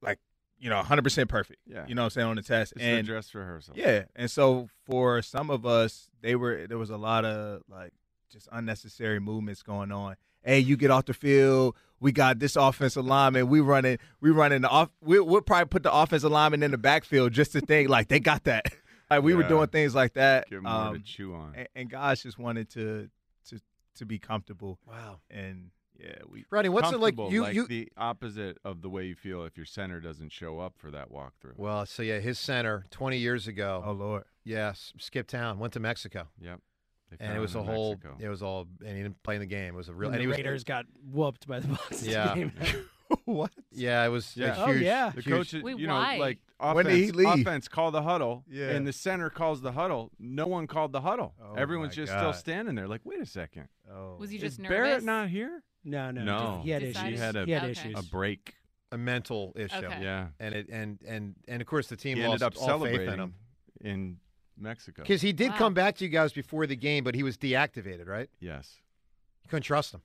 [0.00, 0.18] like
[0.58, 1.60] you know 100% perfect.
[1.66, 1.84] Yeah.
[1.86, 3.74] You know what I'm saying on the test It's and the dress rehearsal.
[3.76, 7.92] yeah, and so for some of us, they were there was a lot of like
[8.30, 10.16] just unnecessary movements going on.
[10.42, 11.76] Hey, you get off the field.
[12.00, 13.48] We got this offensive lineman.
[13.48, 13.98] We running.
[14.20, 14.90] We running the off.
[15.00, 18.20] We, we'll probably put the offensive lineman in the backfield just to think like they
[18.20, 18.66] got that.
[19.10, 20.50] Like we were doing things like that.
[20.50, 21.54] Give 'em more to um, chew on.
[21.56, 23.08] And, and guys just wanted to
[23.48, 23.58] to
[23.96, 24.78] to be comfortable.
[24.86, 25.20] Wow.
[25.30, 26.44] And yeah, we.
[26.50, 27.16] Rodney, what's it like?
[27.16, 27.66] You like you.
[27.66, 31.10] the opposite of the way you feel if your center doesn't show up for that
[31.10, 31.56] walkthrough.
[31.56, 33.82] Well, so yeah, his center twenty years ago.
[33.84, 34.24] Oh Lord.
[34.44, 36.28] Yes, skipped town, went to Mexico.
[36.40, 36.60] Yep.
[37.10, 37.92] They And it was a whole.
[37.92, 38.16] Mexico.
[38.20, 39.74] It was all, and he didn't play in the game.
[39.74, 40.08] It was a real.
[40.10, 42.02] And and the he was, Raiders got whooped by the Bucks.
[42.02, 42.34] Yeah.
[43.24, 43.50] What?
[43.72, 44.36] Yeah, it was.
[44.36, 44.54] Yeah.
[44.62, 45.08] A Oh, yeah.
[45.14, 46.18] The huge- coach, Wait, you know, why?
[46.18, 47.40] like offense, When did he leave?
[47.40, 48.68] offense call the huddle, Yeah.
[48.70, 50.10] and the center calls the huddle.
[50.18, 51.34] No one called the huddle.
[51.42, 52.18] Oh, Everyone's just God.
[52.18, 53.68] still standing there, like, wait a second.
[53.90, 54.16] Oh.
[54.18, 55.62] Was he Is just Barret not here?
[55.84, 56.60] No, no, No.
[56.64, 57.18] He had Decided- issues.
[57.20, 57.70] He had a- he had Okay.
[57.70, 57.98] issues.
[57.98, 58.54] A break.
[58.92, 59.76] a mental issue.
[59.76, 60.02] Okay.
[60.02, 60.28] Yeah.
[60.40, 62.94] And it and and and of course the team He lost ended up all faith
[62.96, 63.34] celebrating in him
[63.82, 64.16] in
[64.60, 65.02] Mexico.
[65.02, 65.58] because he did Wow.
[65.58, 68.28] come back to you guys before the game, but he was deactivated, right?
[68.40, 68.76] Yes.
[69.44, 70.02] You couldn't trust him.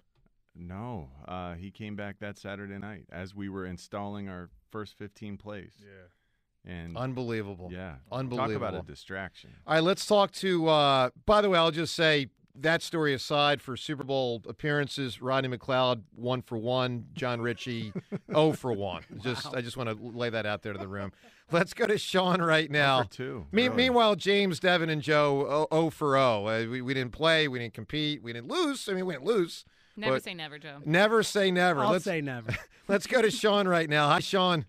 [0.55, 1.09] No.
[1.27, 5.73] Uh, he came back that Saturday night as we were installing our first 15 plays.
[5.79, 6.71] Yeah.
[6.71, 7.69] And Unbelievable.
[7.73, 8.59] yeah, Unbelievable.
[8.59, 9.49] Talk about a distraction.
[9.67, 10.67] All right, let's talk to.
[10.69, 15.55] Uh, by the way, I'll just say that story aside for Super Bowl appearances, Rodney
[15.55, 17.93] McLeod one for one, John Ritchie
[18.31, 19.03] zero for one.
[19.21, 21.11] Just I just want to lay that out there to the room.
[21.51, 23.03] Let's go to Sean right now.
[23.03, 23.75] for two, Me- really.
[23.75, 26.47] Meanwhile, James, Devin, and Joe 0 for 0.
[26.47, 28.87] Uh, we, we didn't play, we didn't compete, we didn't lose.
[28.89, 29.65] I mean, we didn't lose.
[29.95, 30.77] Never but say never, Joe.
[30.85, 31.81] Never say never.
[31.81, 32.55] I'll let's say never.
[32.87, 34.07] let's go to Sean right now.
[34.09, 34.65] Hi, Sean.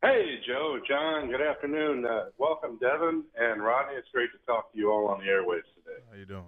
[0.00, 2.06] Hey, Joe, John, good afternoon.
[2.06, 3.94] Uh, welcome, Devin and Rodney.
[3.96, 5.98] It's great to talk to you all on the airways today.
[6.10, 6.44] How you doing?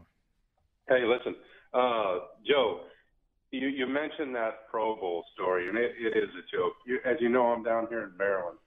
[0.88, 1.36] Hey, listen,
[1.74, 2.80] uh, Joe,
[3.52, 6.72] you, you mentioned that Pro Bowl story, and it, it is a joke.
[6.86, 8.58] You, as you know, I'm down here in Maryland,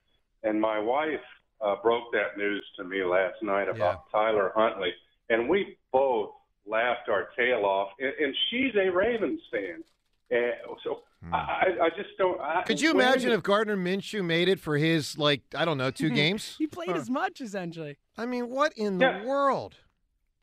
[0.43, 1.19] and my wife
[1.61, 4.91] uh, broke that news to me last night about Tyler Huntley,
[5.29, 6.29] and we both
[6.65, 7.89] laughed our tail off.
[7.99, 9.83] And, and she's a Ravens fan,
[10.31, 10.99] and so
[11.31, 12.39] I, I I just don't.
[12.41, 15.77] I, Could you when- imagine if Gardner Minshew made it for his, like, I don't
[15.77, 16.55] know, two games?
[16.57, 17.97] he played as much essentially.
[18.17, 19.19] I mean, what in Yeah.
[19.19, 19.75] the world?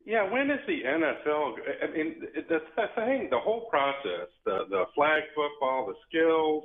[0.04, 1.54] Yeah, when is the NFL?
[1.82, 2.42] I mean, the,
[2.76, 6.64] the thing, the whole process, the the flag football, the skills.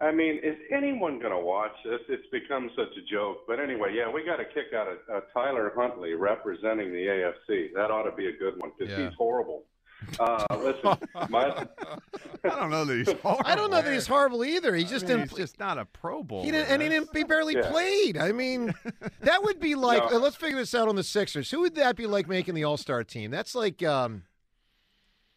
[0.00, 2.00] I mean, is anyone going to watch this?
[2.08, 3.46] It's become such a joke.
[3.46, 7.68] But anyway, yeah, we got a kick out of uh, Tyler Huntley representing the AFC.
[7.76, 9.06] That ought to be a good one because Yeah.
[9.08, 9.62] he's horrible.
[10.20, 10.98] Uh, listen,
[11.30, 11.44] my,
[12.44, 13.42] I don't know that he's horrible.
[13.46, 14.74] I don't know that he's horrible either.
[14.74, 15.30] He just mean, didn't.
[15.30, 16.44] he's just not a Pro Bowl.
[16.44, 17.16] He didn't, and he didn't.
[17.16, 17.70] He barely Yeah.
[17.70, 18.18] played.
[18.18, 18.74] I mean,
[19.20, 20.10] that would be like.
[20.10, 20.16] No.
[20.16, 21.50] uh, let's figure this out on the Sixers.
[21.50, 23.30] Who would that be like making the All Star team?
[23.30, 24.22] That's like, um,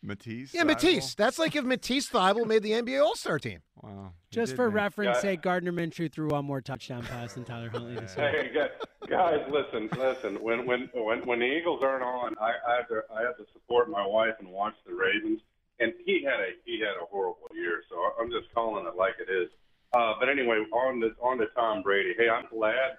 [0.05, 0.53] Matisse.
[0.53, 1.15] yeah, Matisse.
[1.15, 3.59] That's like if Matisse Thybulle made the NBA All Star team.
[3.81, 4.13] Wow.
[4.31, 5.21] Just for reference Yeah.
[5.21, 8.29] sake, Gardner Minshew threw one more touchdown pass than Tyler Huntley this year.
[8.31, 8.69] hey,
[9.09, 10.41] guys, listen, listen.
[10.41, 13.45] When when when when the Eagles aren't on, I, I have to I have to
[13.53, 15.41] support my wife and watch the Ravens.
[15.79, 19.15] And he had a he had a horrible year, so I'm just calling it like
[19.19, 19.49] it is.
[19.93, 22.13] Uh, but anyway, on the on to Tom Brady.
[22.17, 22.97] Hey, I'm glad.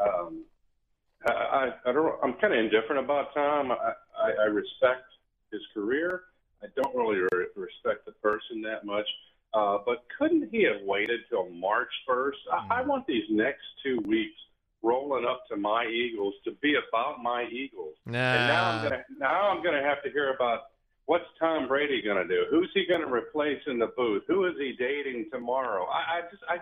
[0.00, 0.44] Um,
[1.26, 2.14] I, I, I don't.
[2.22, 3.72] I'm kind of indifferent about Tom.
[3.72, 5.02] I, I, I respect
[5.52, 6.22] his career.
[6.62, 9.06] I don't really re- respect the person that much.
[9.54, 12.32] Uh, but couldn't he have waited till March 1st?
[12.52, 14.34] I, I want these next two weeks
[14.82, 17.94] rolling up to my Eagles to be about my Eagles.
[18.06, 18.82] And now I'm Nah.
[18.90, 20.62] gonna now I'm gonna have to hear about
[21.06, 22.44] what's Tom Brady gonna do?
[22.50, 24.24] Who's he gonna replace in the booth?
[24.28, 25.86] Who is he dating tomorrow?
[25.86, 26.56] I, I just I.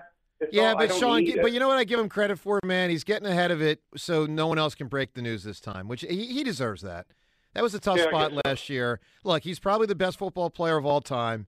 [0.53, 2.90] Yeah, all- but Sean, but you know what I give him credit for, man?
[2.90, 5.88] He's getting ahead of it, so no one else can break the news this time,
[5.88, 7.07] which he, he deserves that.
[7.55, 8.49] That was a tough Yeah, spot guess so.
[8.51, 9.01] last year.
[9.23, 11.47] Look, he's probably the best football player of all time.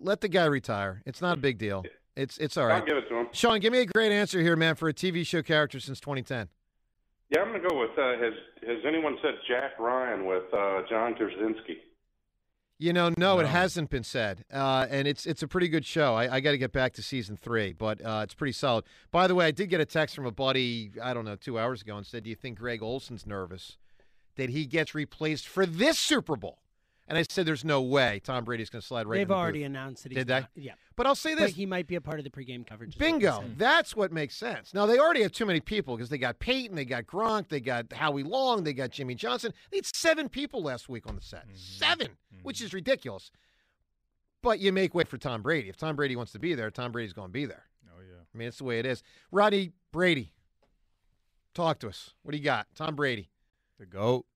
[0.00, 1.02] Let the guy retire.
[1.06, 1.84] It's not a big deal.
[2.16, 2.80] It's it's all right.
[2.80, 3.28] I'll give it to him.
[3.32, 6.48] Sean, give me a great answer here, man, for a TV show character since 2010.
[7.30, 7.90] Yeah, I'm gonna go with.
[7.98, 8.34] Uh, has
[8.66, 11.78] Has anyone said Jack Ryan with uh, John Krasinski?
[12.78, 16.14] You know, no, it hasn't been said, uh, and it's it's a pretty good show.
[16.14, 18.84] I, I got to get back to season three, but uh, it's pretty solid.
[19.12, 21.58] By the way, I did get a text from a buddy I don't know two
[21.60, 23.78] hours ago and said, "Do you think Greg Olsen's nervous
[24.36, 26.58] that he gets replaced for this Super Bowl?"
[27.08, 29.20] And I said, "There's no way Tom Brady's going to slide right." In.
[29.20, 30.40] They've in the already booth." announced that he's Did they?
[30.40, 30.72] not- yeah.
[30.94, 32.90] But I'll say But this: he might be a part of the pregame coverage.
[32.90, 33.40] is what they Bingo.
[33.40, 33.58] said.
[33.58, 34.72] That's what makes sense.
[34.74, 37.60] Now they already have too many people because they got Peyton, they got Gronk, they
[37.60, 39.52] got Howie Long, they got Jimmy Johnson.
[39.70, 41.46] They had seven people last week on the set.
[41.46, 41.56] Mm-hmm.
[41.56, 42.08] 7
[42.42, 42.66] which mm-hmm.
[42.66, 43.30] is ridiculous.
[44.42, 45.68] But you make way for Tom Brady.
[45.68, 47.64] If Tom Brady wants to be there, Tom Brady's going to be there.
[47.88, 48.22] Oh yeah.
[48.34, 49.02] I mean, it's the way it is.
[49.30, 50.32] Rodney Brady,
[51.54, 52.14] talk to us.
[52.22, 52.66] What do you got?
[52.74, 53.28] Tom Brady.
[53.82, 54.26] The goat.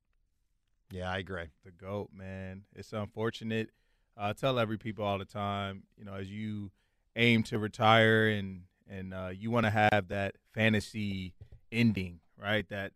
[0.91, 1.45] Yeah, I agree.
[1.65, 2.63] The goat, man.
[2.75, 3.71] It's unfortunate.
[4.17, 6.73] I tell every people all the time, you know, as you
[7.15, 11.33] aim to retire and and uh, you want to have that fantasy
[11.71, 12.69] ending, right?
[12.71, 12.91] That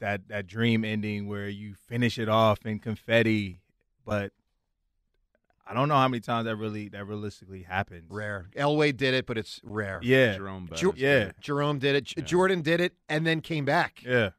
[0.00, 3.62] that that dream ending where you finish it off in confetti,
[4.04, 4.30] but
[5.66, 8.10] I don't know how many times that really that realistically happens.
[8.10, 8.50] Rare.
[8.54, 10.00] Elway did it, but it's rare.
[10.02, 10.36] Yeah.
[10.36, 11.18] Jerome Ju- yeah.
[11.18, 11.36] did it.
[11.40, 12.04] Jerome did it.
[12.04, 14.02] J- Jordan did it, and then came back.
[14.04, 14.32] Yeah.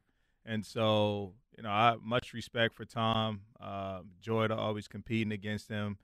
[0.45, 3.41] And so, you know, I much respect for Tom.
[3.59, 5.97] Uh, joy to always competing against him.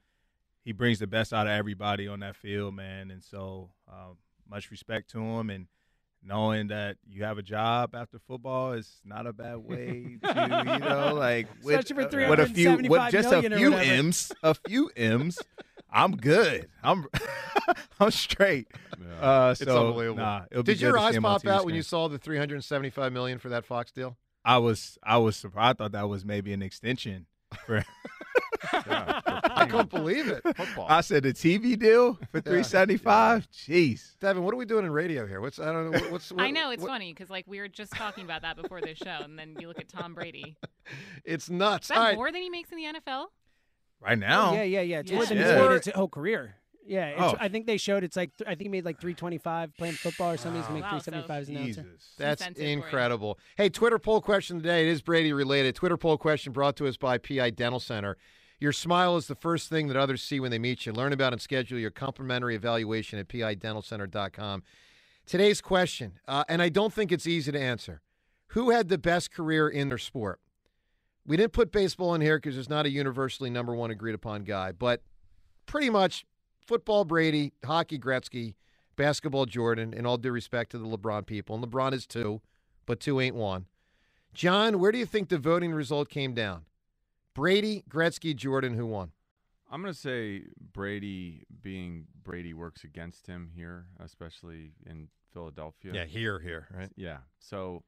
[0.64, 3.12] He brings the best out of everybody on that field, man.
[3.12, 4.18] And so, um,
[4.50, 5.50] much respect to him.
[5.50, 5.68] And
[6.24, 10.80] knowing that you have a job after football is not a bad way to, you
[10.80, 13.92] know, like with, for uh, with a few, with just a few whatever.
[13.92, 15.40] M's, a few M's.
[15.94, 16.70] I'm good.
[16.84, 17.06] I'm,
[18.00, 18.68] I'm straight.
[19.20, 20.24] Uh, It's so, unbelievable.
[20.24, 23.40] Nah, it'll Did good your eyes pop TV out when you saw the 375 million
[23.40, 24.16] for that Fox deal?
[24.44, 25.78] I was I was surprised.
[25.80, 27.26] I thought that was maybe an extension
[27.66, 27.84] for.
[28.74, 30.44] I couldn't believe it.
[30.56, 30.86] Football.
[30.88, 33.48] I said the TV deal for three seventy five.
[33.52, 34.18] Jeez.
[34.20, 35.42] Devin, what are we doing in radio here?
[35.42, 36.00] What's I don't know.
[36.10, 38.58] What's what, I know it's what- funny because like we were just talking about that
[38.62, 40.58] before this show, and then you look at Tom Brady.
[41.24, 41.86] It's nuts.
[41.86, 42.16] Is that All right.
[42.16, 43.26] more than he makes in the NFL?
[44.02, 44.50] Right now.
[44.50, 45.00] Oh, yeah, yeah, yeah.
[45.00, 45.30] It's more Yeah.
[45.30, 45.70] than Yeah.
[45.78, 46.56] his whole career.
[46.86, 47.38] Yeah, it's, Oh.
[47.40, 50.32] I think they showed it's like th- I think he made like 325 playing football
[50.32, 50.60] or something.
[50.62, 51.82] He's gonna make Wow, so 375 as an announcer.
[51.94, 52.14] Jesus.
[52.18, 52.74] That's Incentive for you.
[52.74, 53.40] incredible.
[53.56, 54.88] Hey, Twitter poll question today.
[54.88, 55.76] It is Brady related.
[55.76, 58.18] Twitter poll question brought to us by PI Dental Center.
[58.60, 60.92] Your smile is the first thing that others see when they meet you.
[60.94, 64.64] Learn about and schedule your complimentary evaluation at pidentalcenter.com.
[65.26, 68.02] Today's question, uh, and I don't think it's easy to answer.
[68.48, 70.40] Who had the best career in their sport?
[71.26, 74.44] We didn't put baseball in here because there's not a universally number one agreed upon
[74.44, 75.04] guy, but
[75.68, 76.26] pretty much
[76.66, 78.56] football Brady, hockey Gretzky,
[78.96, 81.56] basketball Jordan, and all due respect to the LeBron people.
[81.56, 82.42] And LeBron is two,
[82.86, 83.66] but two ain't one.
[84.34, 86.66] John, where do you think the voting result came down?
[87.34, 89.12] Brady, Gretzky, Jordan, who won?
[89.70, 90.44] I'm going to say
[90.74, 95.92] Brady, being Brady, works against him here, especially in Philadelphia.
[95.94, 96.90] Yeah, here, here, right?
[96.96, 97.20] Yeah.
[97.40, 97.84] So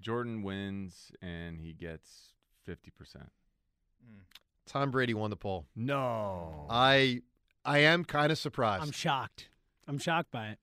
[0.00, 2.34] Jordan wins and he gets
[2.68, 2.76] 50%.
[3.16, 4.20] Hmm.
[4.66, 5.66] Tom Brady won the poll.
[5.76, 6.66] No.
[6.68, 7.22] I
[7.64, 8.82] I am kind of surprised.
[8.82, 9.48] I'm shocked.
[9.86, 10.58] I'm shocked by it.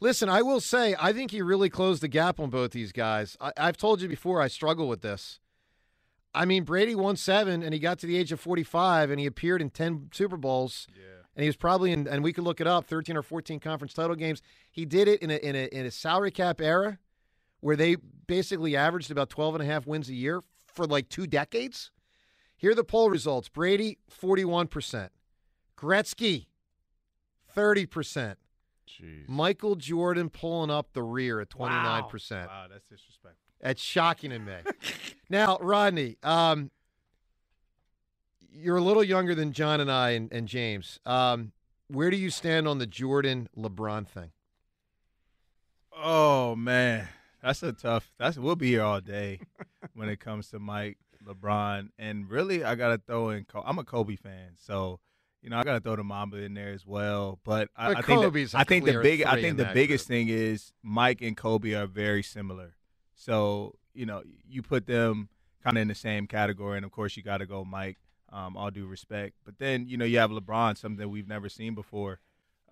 [0.00, 3.36] Listen, I will say, I think he really closed the gap on both these guys.
[3.40, 5.38] I, I've told you before, I struggle with this.
[6.34, 9.26] I mean, Brady won seven, and he got to the age of 45, and he
[9.26, 10.88] appeared in 10 Super Bowls.
[10.94, 11.22] Yeah.
[11.36, 13.92] and he was probably in, and we could look it up, 13 or 14 conference
[13.94, 14.42] title games.
[14.70, 16.98] He did it in a, in a, in a salary cap era
[17.60, 21.26] where they basically averaged about 12 and a half wins a year for like two
[21.26, 21.92] decades.
[22.56, 25.10] Here are the poll results Brady, 41%.
[25.82, 26.46] Gretzky,
[27.56, 28.36] 30%.
[28.88, 29.28] Jeez.
[29.28, 32.46] Michael Jordan pulling up the rear at 29%.
[32.46, 33.36] Wow, that's disrespectful.
[33.60, 34.54] That's shocking to me.
[35.30, 36.70] now, Rodney, um,
[38.52, 41.00] you're a little younger than John and I and, and James.
[41.04, 41.52] Um,
[41.88, 44.30] where do you stand on the Jordan LeBron thing?
[45.96, 47.08] Oh man,
[47.42, 48.12] that's a tough.
[48.18, 49.40] That's we'll be here all day
[49.94, 53.46] when it comes to Mike LeBron, and really I gotta throw in.
[53.64, 55.00] I'm a Kobe fan, so
[55.42, 57.38] you know I gotta throw the Mamba in there as well.
[57.44, 59.22] But, I, But I think the, a I think the big.
[59.24, 62.76] I think the that biggest thing is Mike and Kobe are very similar.
[63.14, 65.28] So you know you put them
[65.62, 67.98] kind of in the same category, and of course you got to go Mike.
[68.32, 71.50] Um, all due respect, but then you know you have LeBron, something that we've never
[71.50, 72.18] seen before,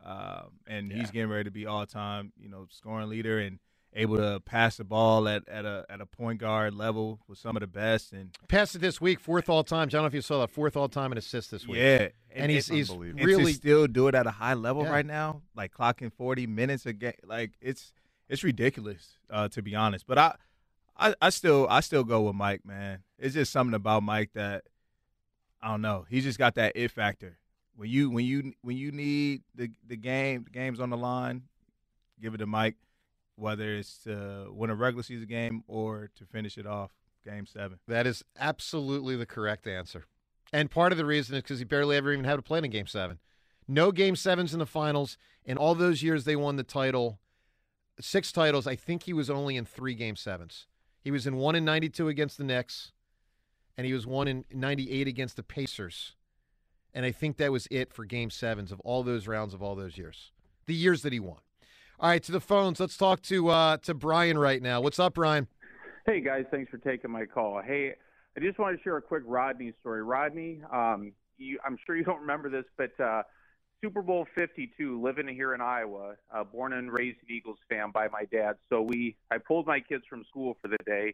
[0.03, 3.59] um, and he's getting ready to be all time, you know, scoring leader and
[3.93, 7.57] able to pass the ball at, at a at a point guard level with some
[7.57, 8.13] of the best.
[8.13, 9.89] And Passed it this week, fourth all time.
[9.89, 11.79] John, I don't know if you saw that fourth all time in assists this week.
[11.79, 14.91] yeah, and, he's he's and really still do it at a high level Yeah.
[14.91, 17.13] right now, like clocking forty minutes a game.
[17.25, 17.93] Like it's
[18.29, 20.07] it's ridiculous, uh, to be honest.
[20.07, 20.35] But I,
[20.97, 23.01] I I still I still go with Mike, man.
[23.19, 24.65] It's just something about Mike that
[25.61, 26.07] I don't know.
[26.09, 27.39] He's just got that it factor.
[27.75, 31.43] When you when you when you need the the game, the game's on the line,
[32.23, 32.77] give it to Mike.
[33.37, 36.93] Whether it's to win a regular season game or to finish it off,
[37.25, 37.79] game seven.
[37.89, 40.05] That is absolutely the correct answer.
[40.53, 42.69] And part of the reason is because he barely ever even had to play in
[42.71, 43.19] game seven.
[43.69, 45.17] No game sevens in the finals.
[45.45, 47.21] In all those years they won the title,
[48.01, 50.67] six titles, I think he was only in three game sevens.
[51.03, 52.93] He was in one in 92 against the Knicks,
[53.77, 56.15] and he was one in 98 against the Pacers.
[56.93, 59.77] And I think that was it for game sevens of all those rounds of all
[59.77, 60.33] those years,
[60.67, 61.39] the years that he won.
[62.01, 62.81] All right, to the phones.
[62.81, 64.81] Let's talk to uh, to Brian right now.
[64.81, 65.47] What's up, Brian?
[66.07, 67.61] Hey guys, thanks for taking my call.
[67.61, 67.95] Hey,
[68.35, 70.03] I just want to share a quick Rodney story.
[70.03, 73.25] Rodney, um, you, I'm sure you don't remember this, but uh,
[73.83, 78.09] Super Bowl 52, living here in Iowa, uh, born and raised an Eagles fan by
[78.09, 78.55] my dad.
[78.71, 81.13] So we, I pulled my kids from school for the day.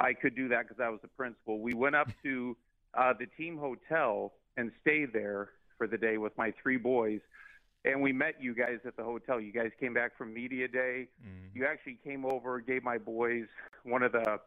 [0.00, 1.60] I could do that because I was the principal.
[1.60, 2.56] We went up to
[2.94, 7.20] uh, the team hotel and stayed there for the day with my three boys.
[7.86, 9.40] And we met you guys at the hotel.
[9.40, 11.06] You guys came back from media day.
[11.54, 13.46] You actually came over, gave my boys
[13.84, 14.40] one of the,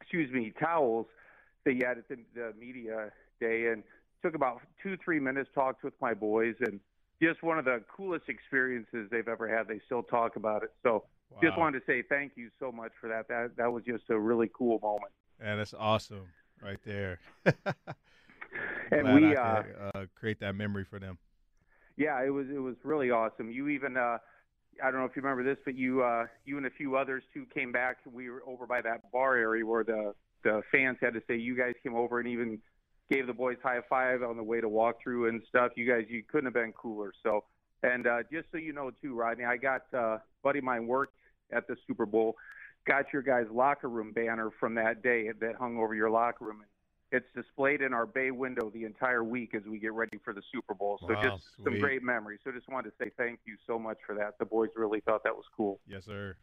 [0.00, 1.06] excuse me, towels
[1.64, 3.82] that you had at the, the media day, and
[4.22, 6.78] took about two, three minutes, talked with my boys, and
[7.22, 9.66] just one of the coolest experiences they've ever had.
[9.66, 10.72] They still talk about it.
[10.82, 11.04] So
[11.42, 13.28] just wanted to say thank you so much for that.
[13.28, 15.12] That that was just a really cool moment.
[15.42, 16.28] Yeah, that's awesome
[16.62, 17.18] right there.
[18.90, 21.18] And Glad we, could, uh, create that memory for them.
[21.96, 23.50] Yeah, it was it was really awesome.
[23.50, 24.18] You even uh
[24.82, 27.22] I don't know if you remember this, but you uh you and a few others
[27.32, 27.98] too came back.
[28.10, 31.56] We were over by that bar area where the the fans had to say you
[31.56, 32.58] guys came over and even
[33.10, 35.72] gave the boys high five on the way to walk through and stuff.
[35.76, 37.12] You guys you couldn't have been cooler.
[37.22, 37.44] So
[37.82, 41.14] and uh just so you know too, Rodney, I got uh buddy mine worked
[41.52, 42.34] at the Super Bowl,
[42.86, 46.64] got your guys' locker room banner from that day that hung over your locker room.
[47.12, 50.42] It's displayed in our bay window the entire week as we get ready for the
[50.52, 50.98] Super Bowl.
[51.00, 52.40] So Wow, just some great memories.
[52.42, 54.38] So just wanted to say thank you so much for that.
[54.38, 55.80] The boys really thought that was cool.
[55.86, 56.36] Yes, sir.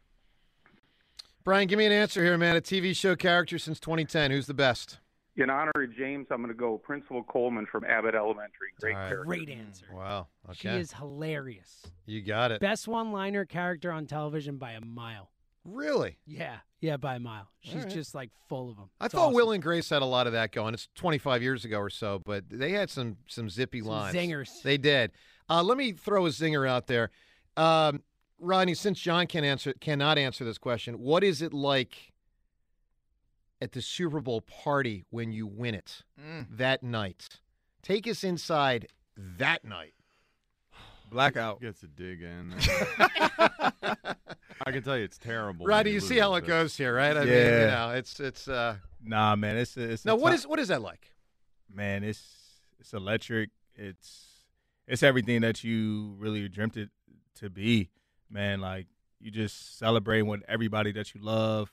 [1.44, 2.56] Brian, give me an answer here, man.
[2.56, 4.30] A TV show character since 2010.
[4.30, 5.00] Who's the best?
[5.36, 8.68] In honor of James, I'm going to go Principal Coleman from Abbott Elementary.
[8.80, 9.24] Great character.
[9.24, 9.86] Great answer.
[9.92, 10.28] Wow.
[10.48, 10.58] Okay.
[10.58, 11.82] She is hilarious.
[12.06, 12.60] You got it.
[12.60, 15.31] Best one-liner character on television by a mile.
[15.64, 16.18] Really?
[16.26, 17.48] Yeah, yeah, by a mile.
[17.60, 17.90] She's All right.
[17.90, 18.90] just like full of them.
[19.00, 20.74] I thought Will and Grace had a lot of that going.
[20.74, 24.16] It's 25 years ago or so, but they had some some zippy Some lines.
[24.16, 24.62] zingers.
[24.62, 25.12] They did.
[25.48, 27.10] Uh, let me throw a zinger out there.
[27.56, 28.02] Um,
[28.40, 32.12] Rodney, since John can answer cannot answer this question, what is it like
[33.60, 36.46] at the Super Bowl party when you win it Mm.
[36.56, 37.40] that night?
[37.82, 39.94] Take us inside that night.
[41.10, 42.54] Blackout gets a dig in.
[44.66, 45.64] I can tell you it's terrible.
[45.64, 47.16] when Rodney, you see how it goes here, right?
[47.16, 47.66] I mean, you Yeah.
[47.66, 50.04] know, it's it's uh Nah, man, it's it's.
[50.04, 51.10] Now, what is what is that like?
[51.72, 52.22] Man, it's
[52.78, 53.50] it's electric.
[53.74, 54.44] It's
[54.86, 56.90] it's everything that you really dreamt it
[57.36, 57.90] to be.
[58.30, 58.86] Man, like
[59.20, 61.72] you just celebrating with everybody that you love.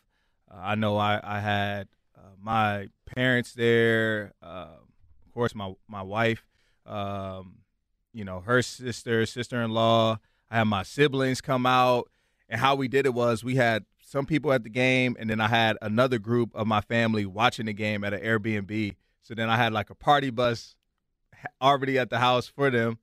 [0.50, 1.88] Uh, I know I I had
[2.18, 4.34] uh, my parents there.
[4.42, 4.78] Uh,
[5.26, 6.46] of course, my my wife.
[6.86, 7.60] Um,
[8.14, 10.18] you know, her sister, sister in law.
[10.50, 12.10] I had my siblings come out,
[12.50, 15.40] and how we did it was we had some people at the game, and then
[15.40, 18.96] I had another group of my family watching the game at an Airbnb.
[19.22, 20.76] So then I had like a party bus
[21.62, 22.98] already at the house for them.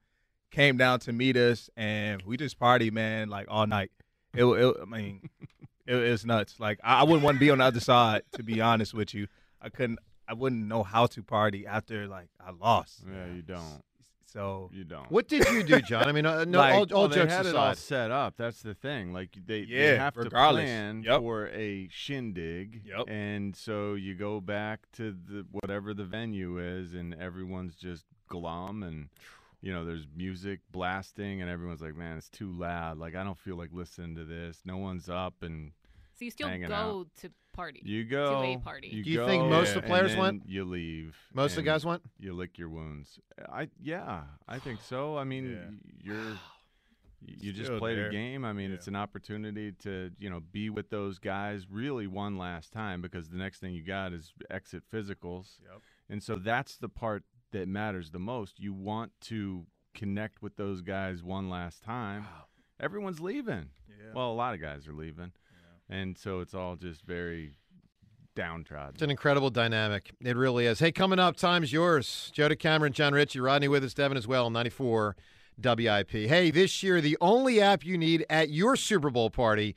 [0.51, 3.93] came down to meet us, and we just party, man, like all night.
[4.35, 5.31] It, it I mean,
[5.87, 6.59] it, it was nuts.
[6.59, 9.15] Like I, I wouldn't want to be on the other side, to be honest with
[9.15, 9.29] you.
[9.63, 9.99] I couldn't.
[10.29, 13.05] I wouldn't know how to party after like I lost.
[13.07, 13.83] Yeah, you don't.
[14.37, 15.11] So you don't.
[15.11, 16.05] What did you do, John?
[16.07, 17.51] I mean, uh, no, Like, all, all well, they jokes had aside.
[17.55, 18.35] it all set up.
[18.37, 19.15] That's the thing.
[19.15, 20.65] Like they, they have regardless.
[20.65, 21.21] to plan Yep.
[21.21, 22.83] for a shindig.
[22.85, 23.09] Yep.
[23.09, 28.83] And so you go back to the whatever the venue is, and everyone's just glum,
[28.83, 29.09] and
[29.63, 32.99] you know there's music blasting, and everyone's like, "Man, it's too loud.
[32.99, 34.61] Like I don't feel like listening to this.
[34.67, 35.73] No one's up and."
[36.19, 37.07] So you still go out.
[37.21, 37.83] to party.
[37.85, 38.89] You go to a party.
[38.89, 40.43] You Do you go, think most of the and players then went?
[40.47, 41.17] You leave.
[41.35, 42.03] Most of the and guys went?
[42.19, 43.19] You lick your wounds.
[43.53, 45.17] I yeah, I think so.
[45.19, 46.17] I mean, you're
[47.27, 48.09] you just Still played there.
[48.09, 48.45] a game.
[48.45, 52.73] I mean, it's an opportunity to you know be with those guys really one last
[52.73, 55.61] time because the next thing you got is exit physicals.
[55.63, 55.83] Yep.
[56.09, 58.59] And so that's the part that matters the most.
[58.61, 62.27] You want to connect with those guys one last time.
[62.79, 63.71] Everyone's leaving.
[63.89, 64.13] Yeah.
[64.15, 65.33] Well, a lot of guys are leaving.
[65.89, 67.53] And so it's all just very
[68.35, 68.95] downtrodden.
[68.95, 70.13] It's an incredible dynamic.
[70.21, 70.79] It really is.
[70.79, 72.31] Hey, coming up, time's yours.
[72.35, 75.17] Joe DeCamara, John Ritchie, Rodney with us, Devin as well, 94
[75.63, 76.11] WIP.
[76.11, 79.75] Hey, this year, the only app you need at your Super Bowl party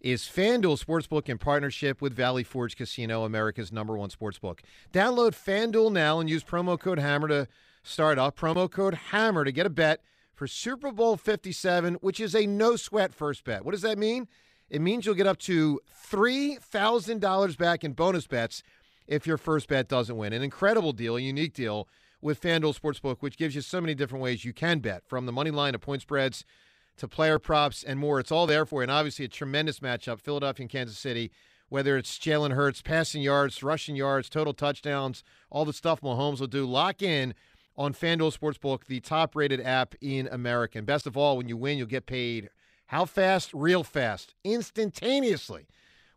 [0.00, 4.60] is FanDuel Sportsbook in partnership with Valley Forge Casino, America's number one sportsbook.
[4.92, 7.48] Download FanDuel now and use promo code HAMMER to
[7.82, 8.36] start off.
[8.36, 10.00] Promo code HAMMER to get a bet
[10.32, 13.64] for Super Bowl 57, which is a no sweat first bet.
[13.64, 14.28] What does that mean?
[14.68, 18.62] It means you'll get up to $3,000 back in bonus bets
[19.06, 20.32] if your first bet doesn't win.
[20.32, 21.88] An incredible deal, a unique deal
[22.20, 25.32] with FanDuel Sportsbook, which gives you so many different ways you can bet, from the
[25.32, 26.44] money line to point spreads
[26.96, 28.18] to player props and more.
[28.18, 28.84] It's all there for you.
[28.84, 31.30] And obviously, a tremendous matchup Philadelphia and Kansas City,
[31.68, 36.46] whether it's Jalen Hurts, passing yards, rushing yards, total touchdowns, all the stuff Mahomes will
[36.46, 36.66] do.
[36.66, 37.34] Lock in
[37.76, 40.78] on FanDuel Sportsbook, the top rated app in America.
[40.78, 42.48] And best of all, when you win, you'll get paid
[42.86, 43.52] how fast?
[43.52, 45.66] Real fast, instantaneously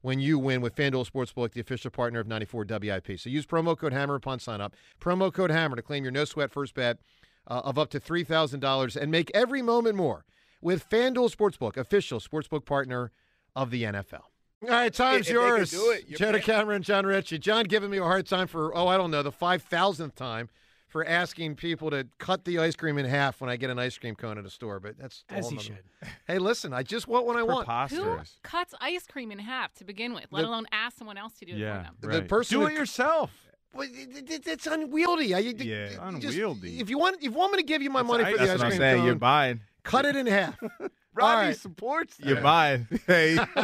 [0.02, 3.20] when you win with FanDuel Sportsbook, the official partner of 94 WIP.
[3.20, 4.76] So use promo code HAMMER upon sign up.
[5.02, 7.00] Promo code HAMMER to claim your no sweat first bet
[7.48, 10.26] uh, of up to $3,000 and make every moment more
[10.62, 13.12] with FanDuel Sportsbook, official sportsbook partner
[13.56, 14.24] of the NFL.
[14.64, 15.74] All right, time's If yours.
[15.74, 16.42] it, paying.
[16.42, 17.40] Cameron, John Ritchie.
[17.40, 20.50] John giving me a hard time for, oh, I don't know, the 5,000th time
[20.90, 23.98] for asking people to cut the ice cream in half when I get an ice
[23.98, 25.78] cream cone at a store, but that's a As he nother- should.
[26.28, 27.68] Hey, listen, I just want what I want.
[27.92, 31.34] Who cuts ice cream in half to begin with, let The- alone ask someone else
[31.40, 32.12] to do it for Yeah, them?
[32.12, 33.32] The person Do it yourself.
[33.74, 35.34] Well, it- it- it's unwieldy.
[35.36, 35.88] I, Yeah.
[35.90, 36.00] just-
[36.36, 36.80] Unwieldy.
[36.80, 38.50] if you want, if you want me to give you my money for the That's
[38.52, 38.98] ice what I'm cream saying.
[38.98, 39.62] cone, You're buying.
[39.84, 40.56] cut it in half.
[41.14, 41.56] Rodney right.
[41.58, 42.88] supports You're buying.
[43.06, 43.38] Hey,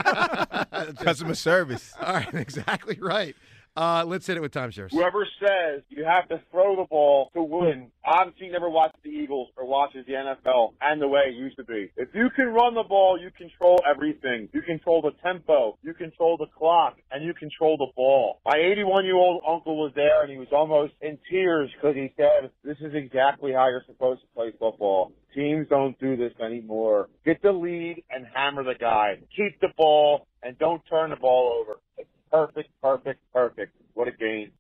[1.00, 1.94] customer service.
[2.02, 3.36] All right, exactly right.
[3.76, 4.92] Uh, let's hit it with time shares.
[4.94, 9.50] Whoever says you have to throw the ball to win, obviously never watched the Eagles
[9.58, 11.92] or watches the NFL and the way it used to be.
[11.98, 14.48] If you can run the ball, you control everything.
[14.54, 18.40] You control the tempo, you control the clock, and you control the ball.
[18.46, 22.14] My 81 year old uncle was there and he was almost in tears because he
[22.16, 25.12] said, this is exactly how you're supposed to play football.
[25.34, 27.10] Teams don't do this anymore.
[27.26, 29.16] Get the lead and hammer the guy.
[29.36, 31.80] Keep the ball and don't turn the ball over.
[31.98, 33.72] It's perfect, perfect, perfect.
[33.94, 34.52] What a game.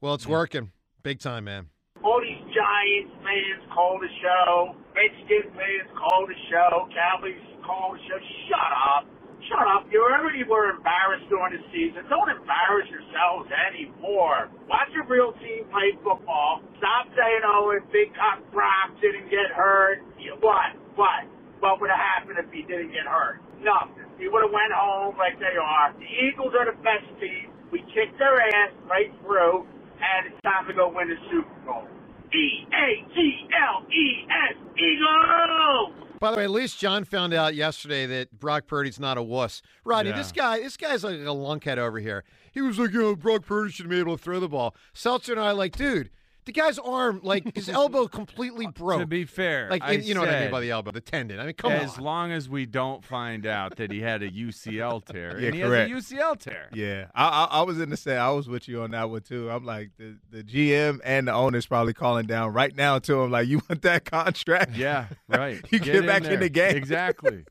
[0.00, 1.68] Well, it's working big time, man.
[2.02, 4.76] All these Giants fans call the show.
[4.96, 6.88] Redskins fans call the show.
[6.92, 8.18] Cowboys call the show.
[8.48, 9.04] Shut up.
[9.48, 9.84] Shut up.
[9.92, 12.04] You already were embarrassed during the season.
[12.08, 14.48] Don't embarrass yourselves anymore.
[14.68, 16.60] Watch a real team play football.
[16.80, 20.00] Stop saying, oh, if Big Cock Brock didn't get hurt.
[20.20, 20.76] You- What?
[20.96, 21.28] What?
[21.60, 23.40] What would have happened if he didn't get hurt?
[23.60, 24.03] Nothing.
[24.18, 25.92] He would have went home like they are.
[25.98, 27.50] The Eagles are the best team.
[27.70, 29.66] We kicked their ass right through,
[30.00, 31.84] and it's time to go win the Super Bowl.
[32.32, 36.00] E A T L E S Eagles.
[36.20, 39.62] By the way, at least John found out yesterday that Brock Purdy's not a wuss.
[39.84, 40.16] Rodney, Yeah.
[40.16, 42.24] this guy, this guy's like a lunkhead over here.
[42.52, 44.74] He was like, you know, Brock Purdy should be able to throw the ball.
[44.94, 46.10] Seltzer and I are like, dude,
[46.44, 49.00] the guy's arm, like his elbow, completely broke.
[49.00, 51.40] To be fair, like I you know what I mean by the elbow, the tendon.
[51.40, 51.88] I mean, come as on.
[51.88, 55.54] As long as we don't find out that he had a UCL tear, Yeah, and
[55.54, 55.90] he correct.
[55.90, 56.68] has a UCL tear.
[56.72, 58.18] Yeah, I, I I was in the set.
[58.18, 59.50] I was with you on that one too.
[59.50, 63.30] I'm like the the GM and the owner's probably calling down right now to him
[63.30, 64.76] like, you want that contract?
[64.76, 65.60] Yeah, right.
[65.70, 66.36] you get, back in there.
[66.38, 66.76] the game.
[66.76, 67.44] Exactly.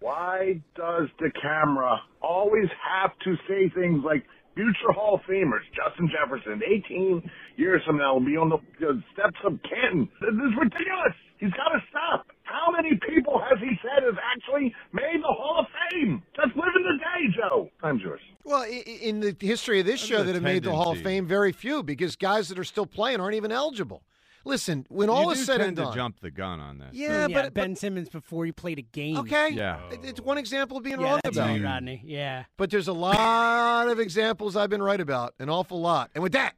[0.00, 4.24] Why does the camera always have to say things like
[4.54, 7.22] future Hall of Famers, Justin Jefferson, 18
[7.56, 10.08] years from now will be on the, the steps of Canton?
[10.20, 11.14] This is ridiculous.
[11.38, 12.26] He's got to stop.
[12.44, 16.22] How many people has he said has actually made the Hall of Fame?
[16.36, 17.68] Just live in the day, Joe.
[17.80, 18.20] Time's yours.
[18.44, 20.98] Well, i- i- in the history of this show that have made the Hall of.
[21.00, 24.02] Fame, very few because guys that are still playing aren't even eligible.
[24.44, 26.78] Listen, when all you is do said tend and to done, jump the gun on
[26.78, 26.88] this.
[26.92, 29.16] Yeah, yeah, but- Ben Simmons before he played a game.
[29.18, 29.78] okay, Yeah.
[29.90, 31.48] it- it's one example of being yeah, wrong that's about.
[31.50, 31.64] right, it.
[31.64, 32.02] Rodney.
[32.04, 32.44] Yeah.
[32.56, 36.10] But there's a lot of examples I've been right about, an awful lot.
[36.14, 36.54] And with that,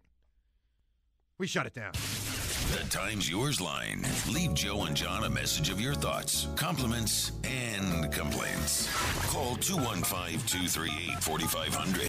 [1.39, 1.93] we shut it down.
[2.73, 4.05] The Times Yours line.
[4.31, 8.89] Leave Joe and John a message of your thoughts, compliments, and complaints.
[9.31, 12.09] Call 215 238 4500.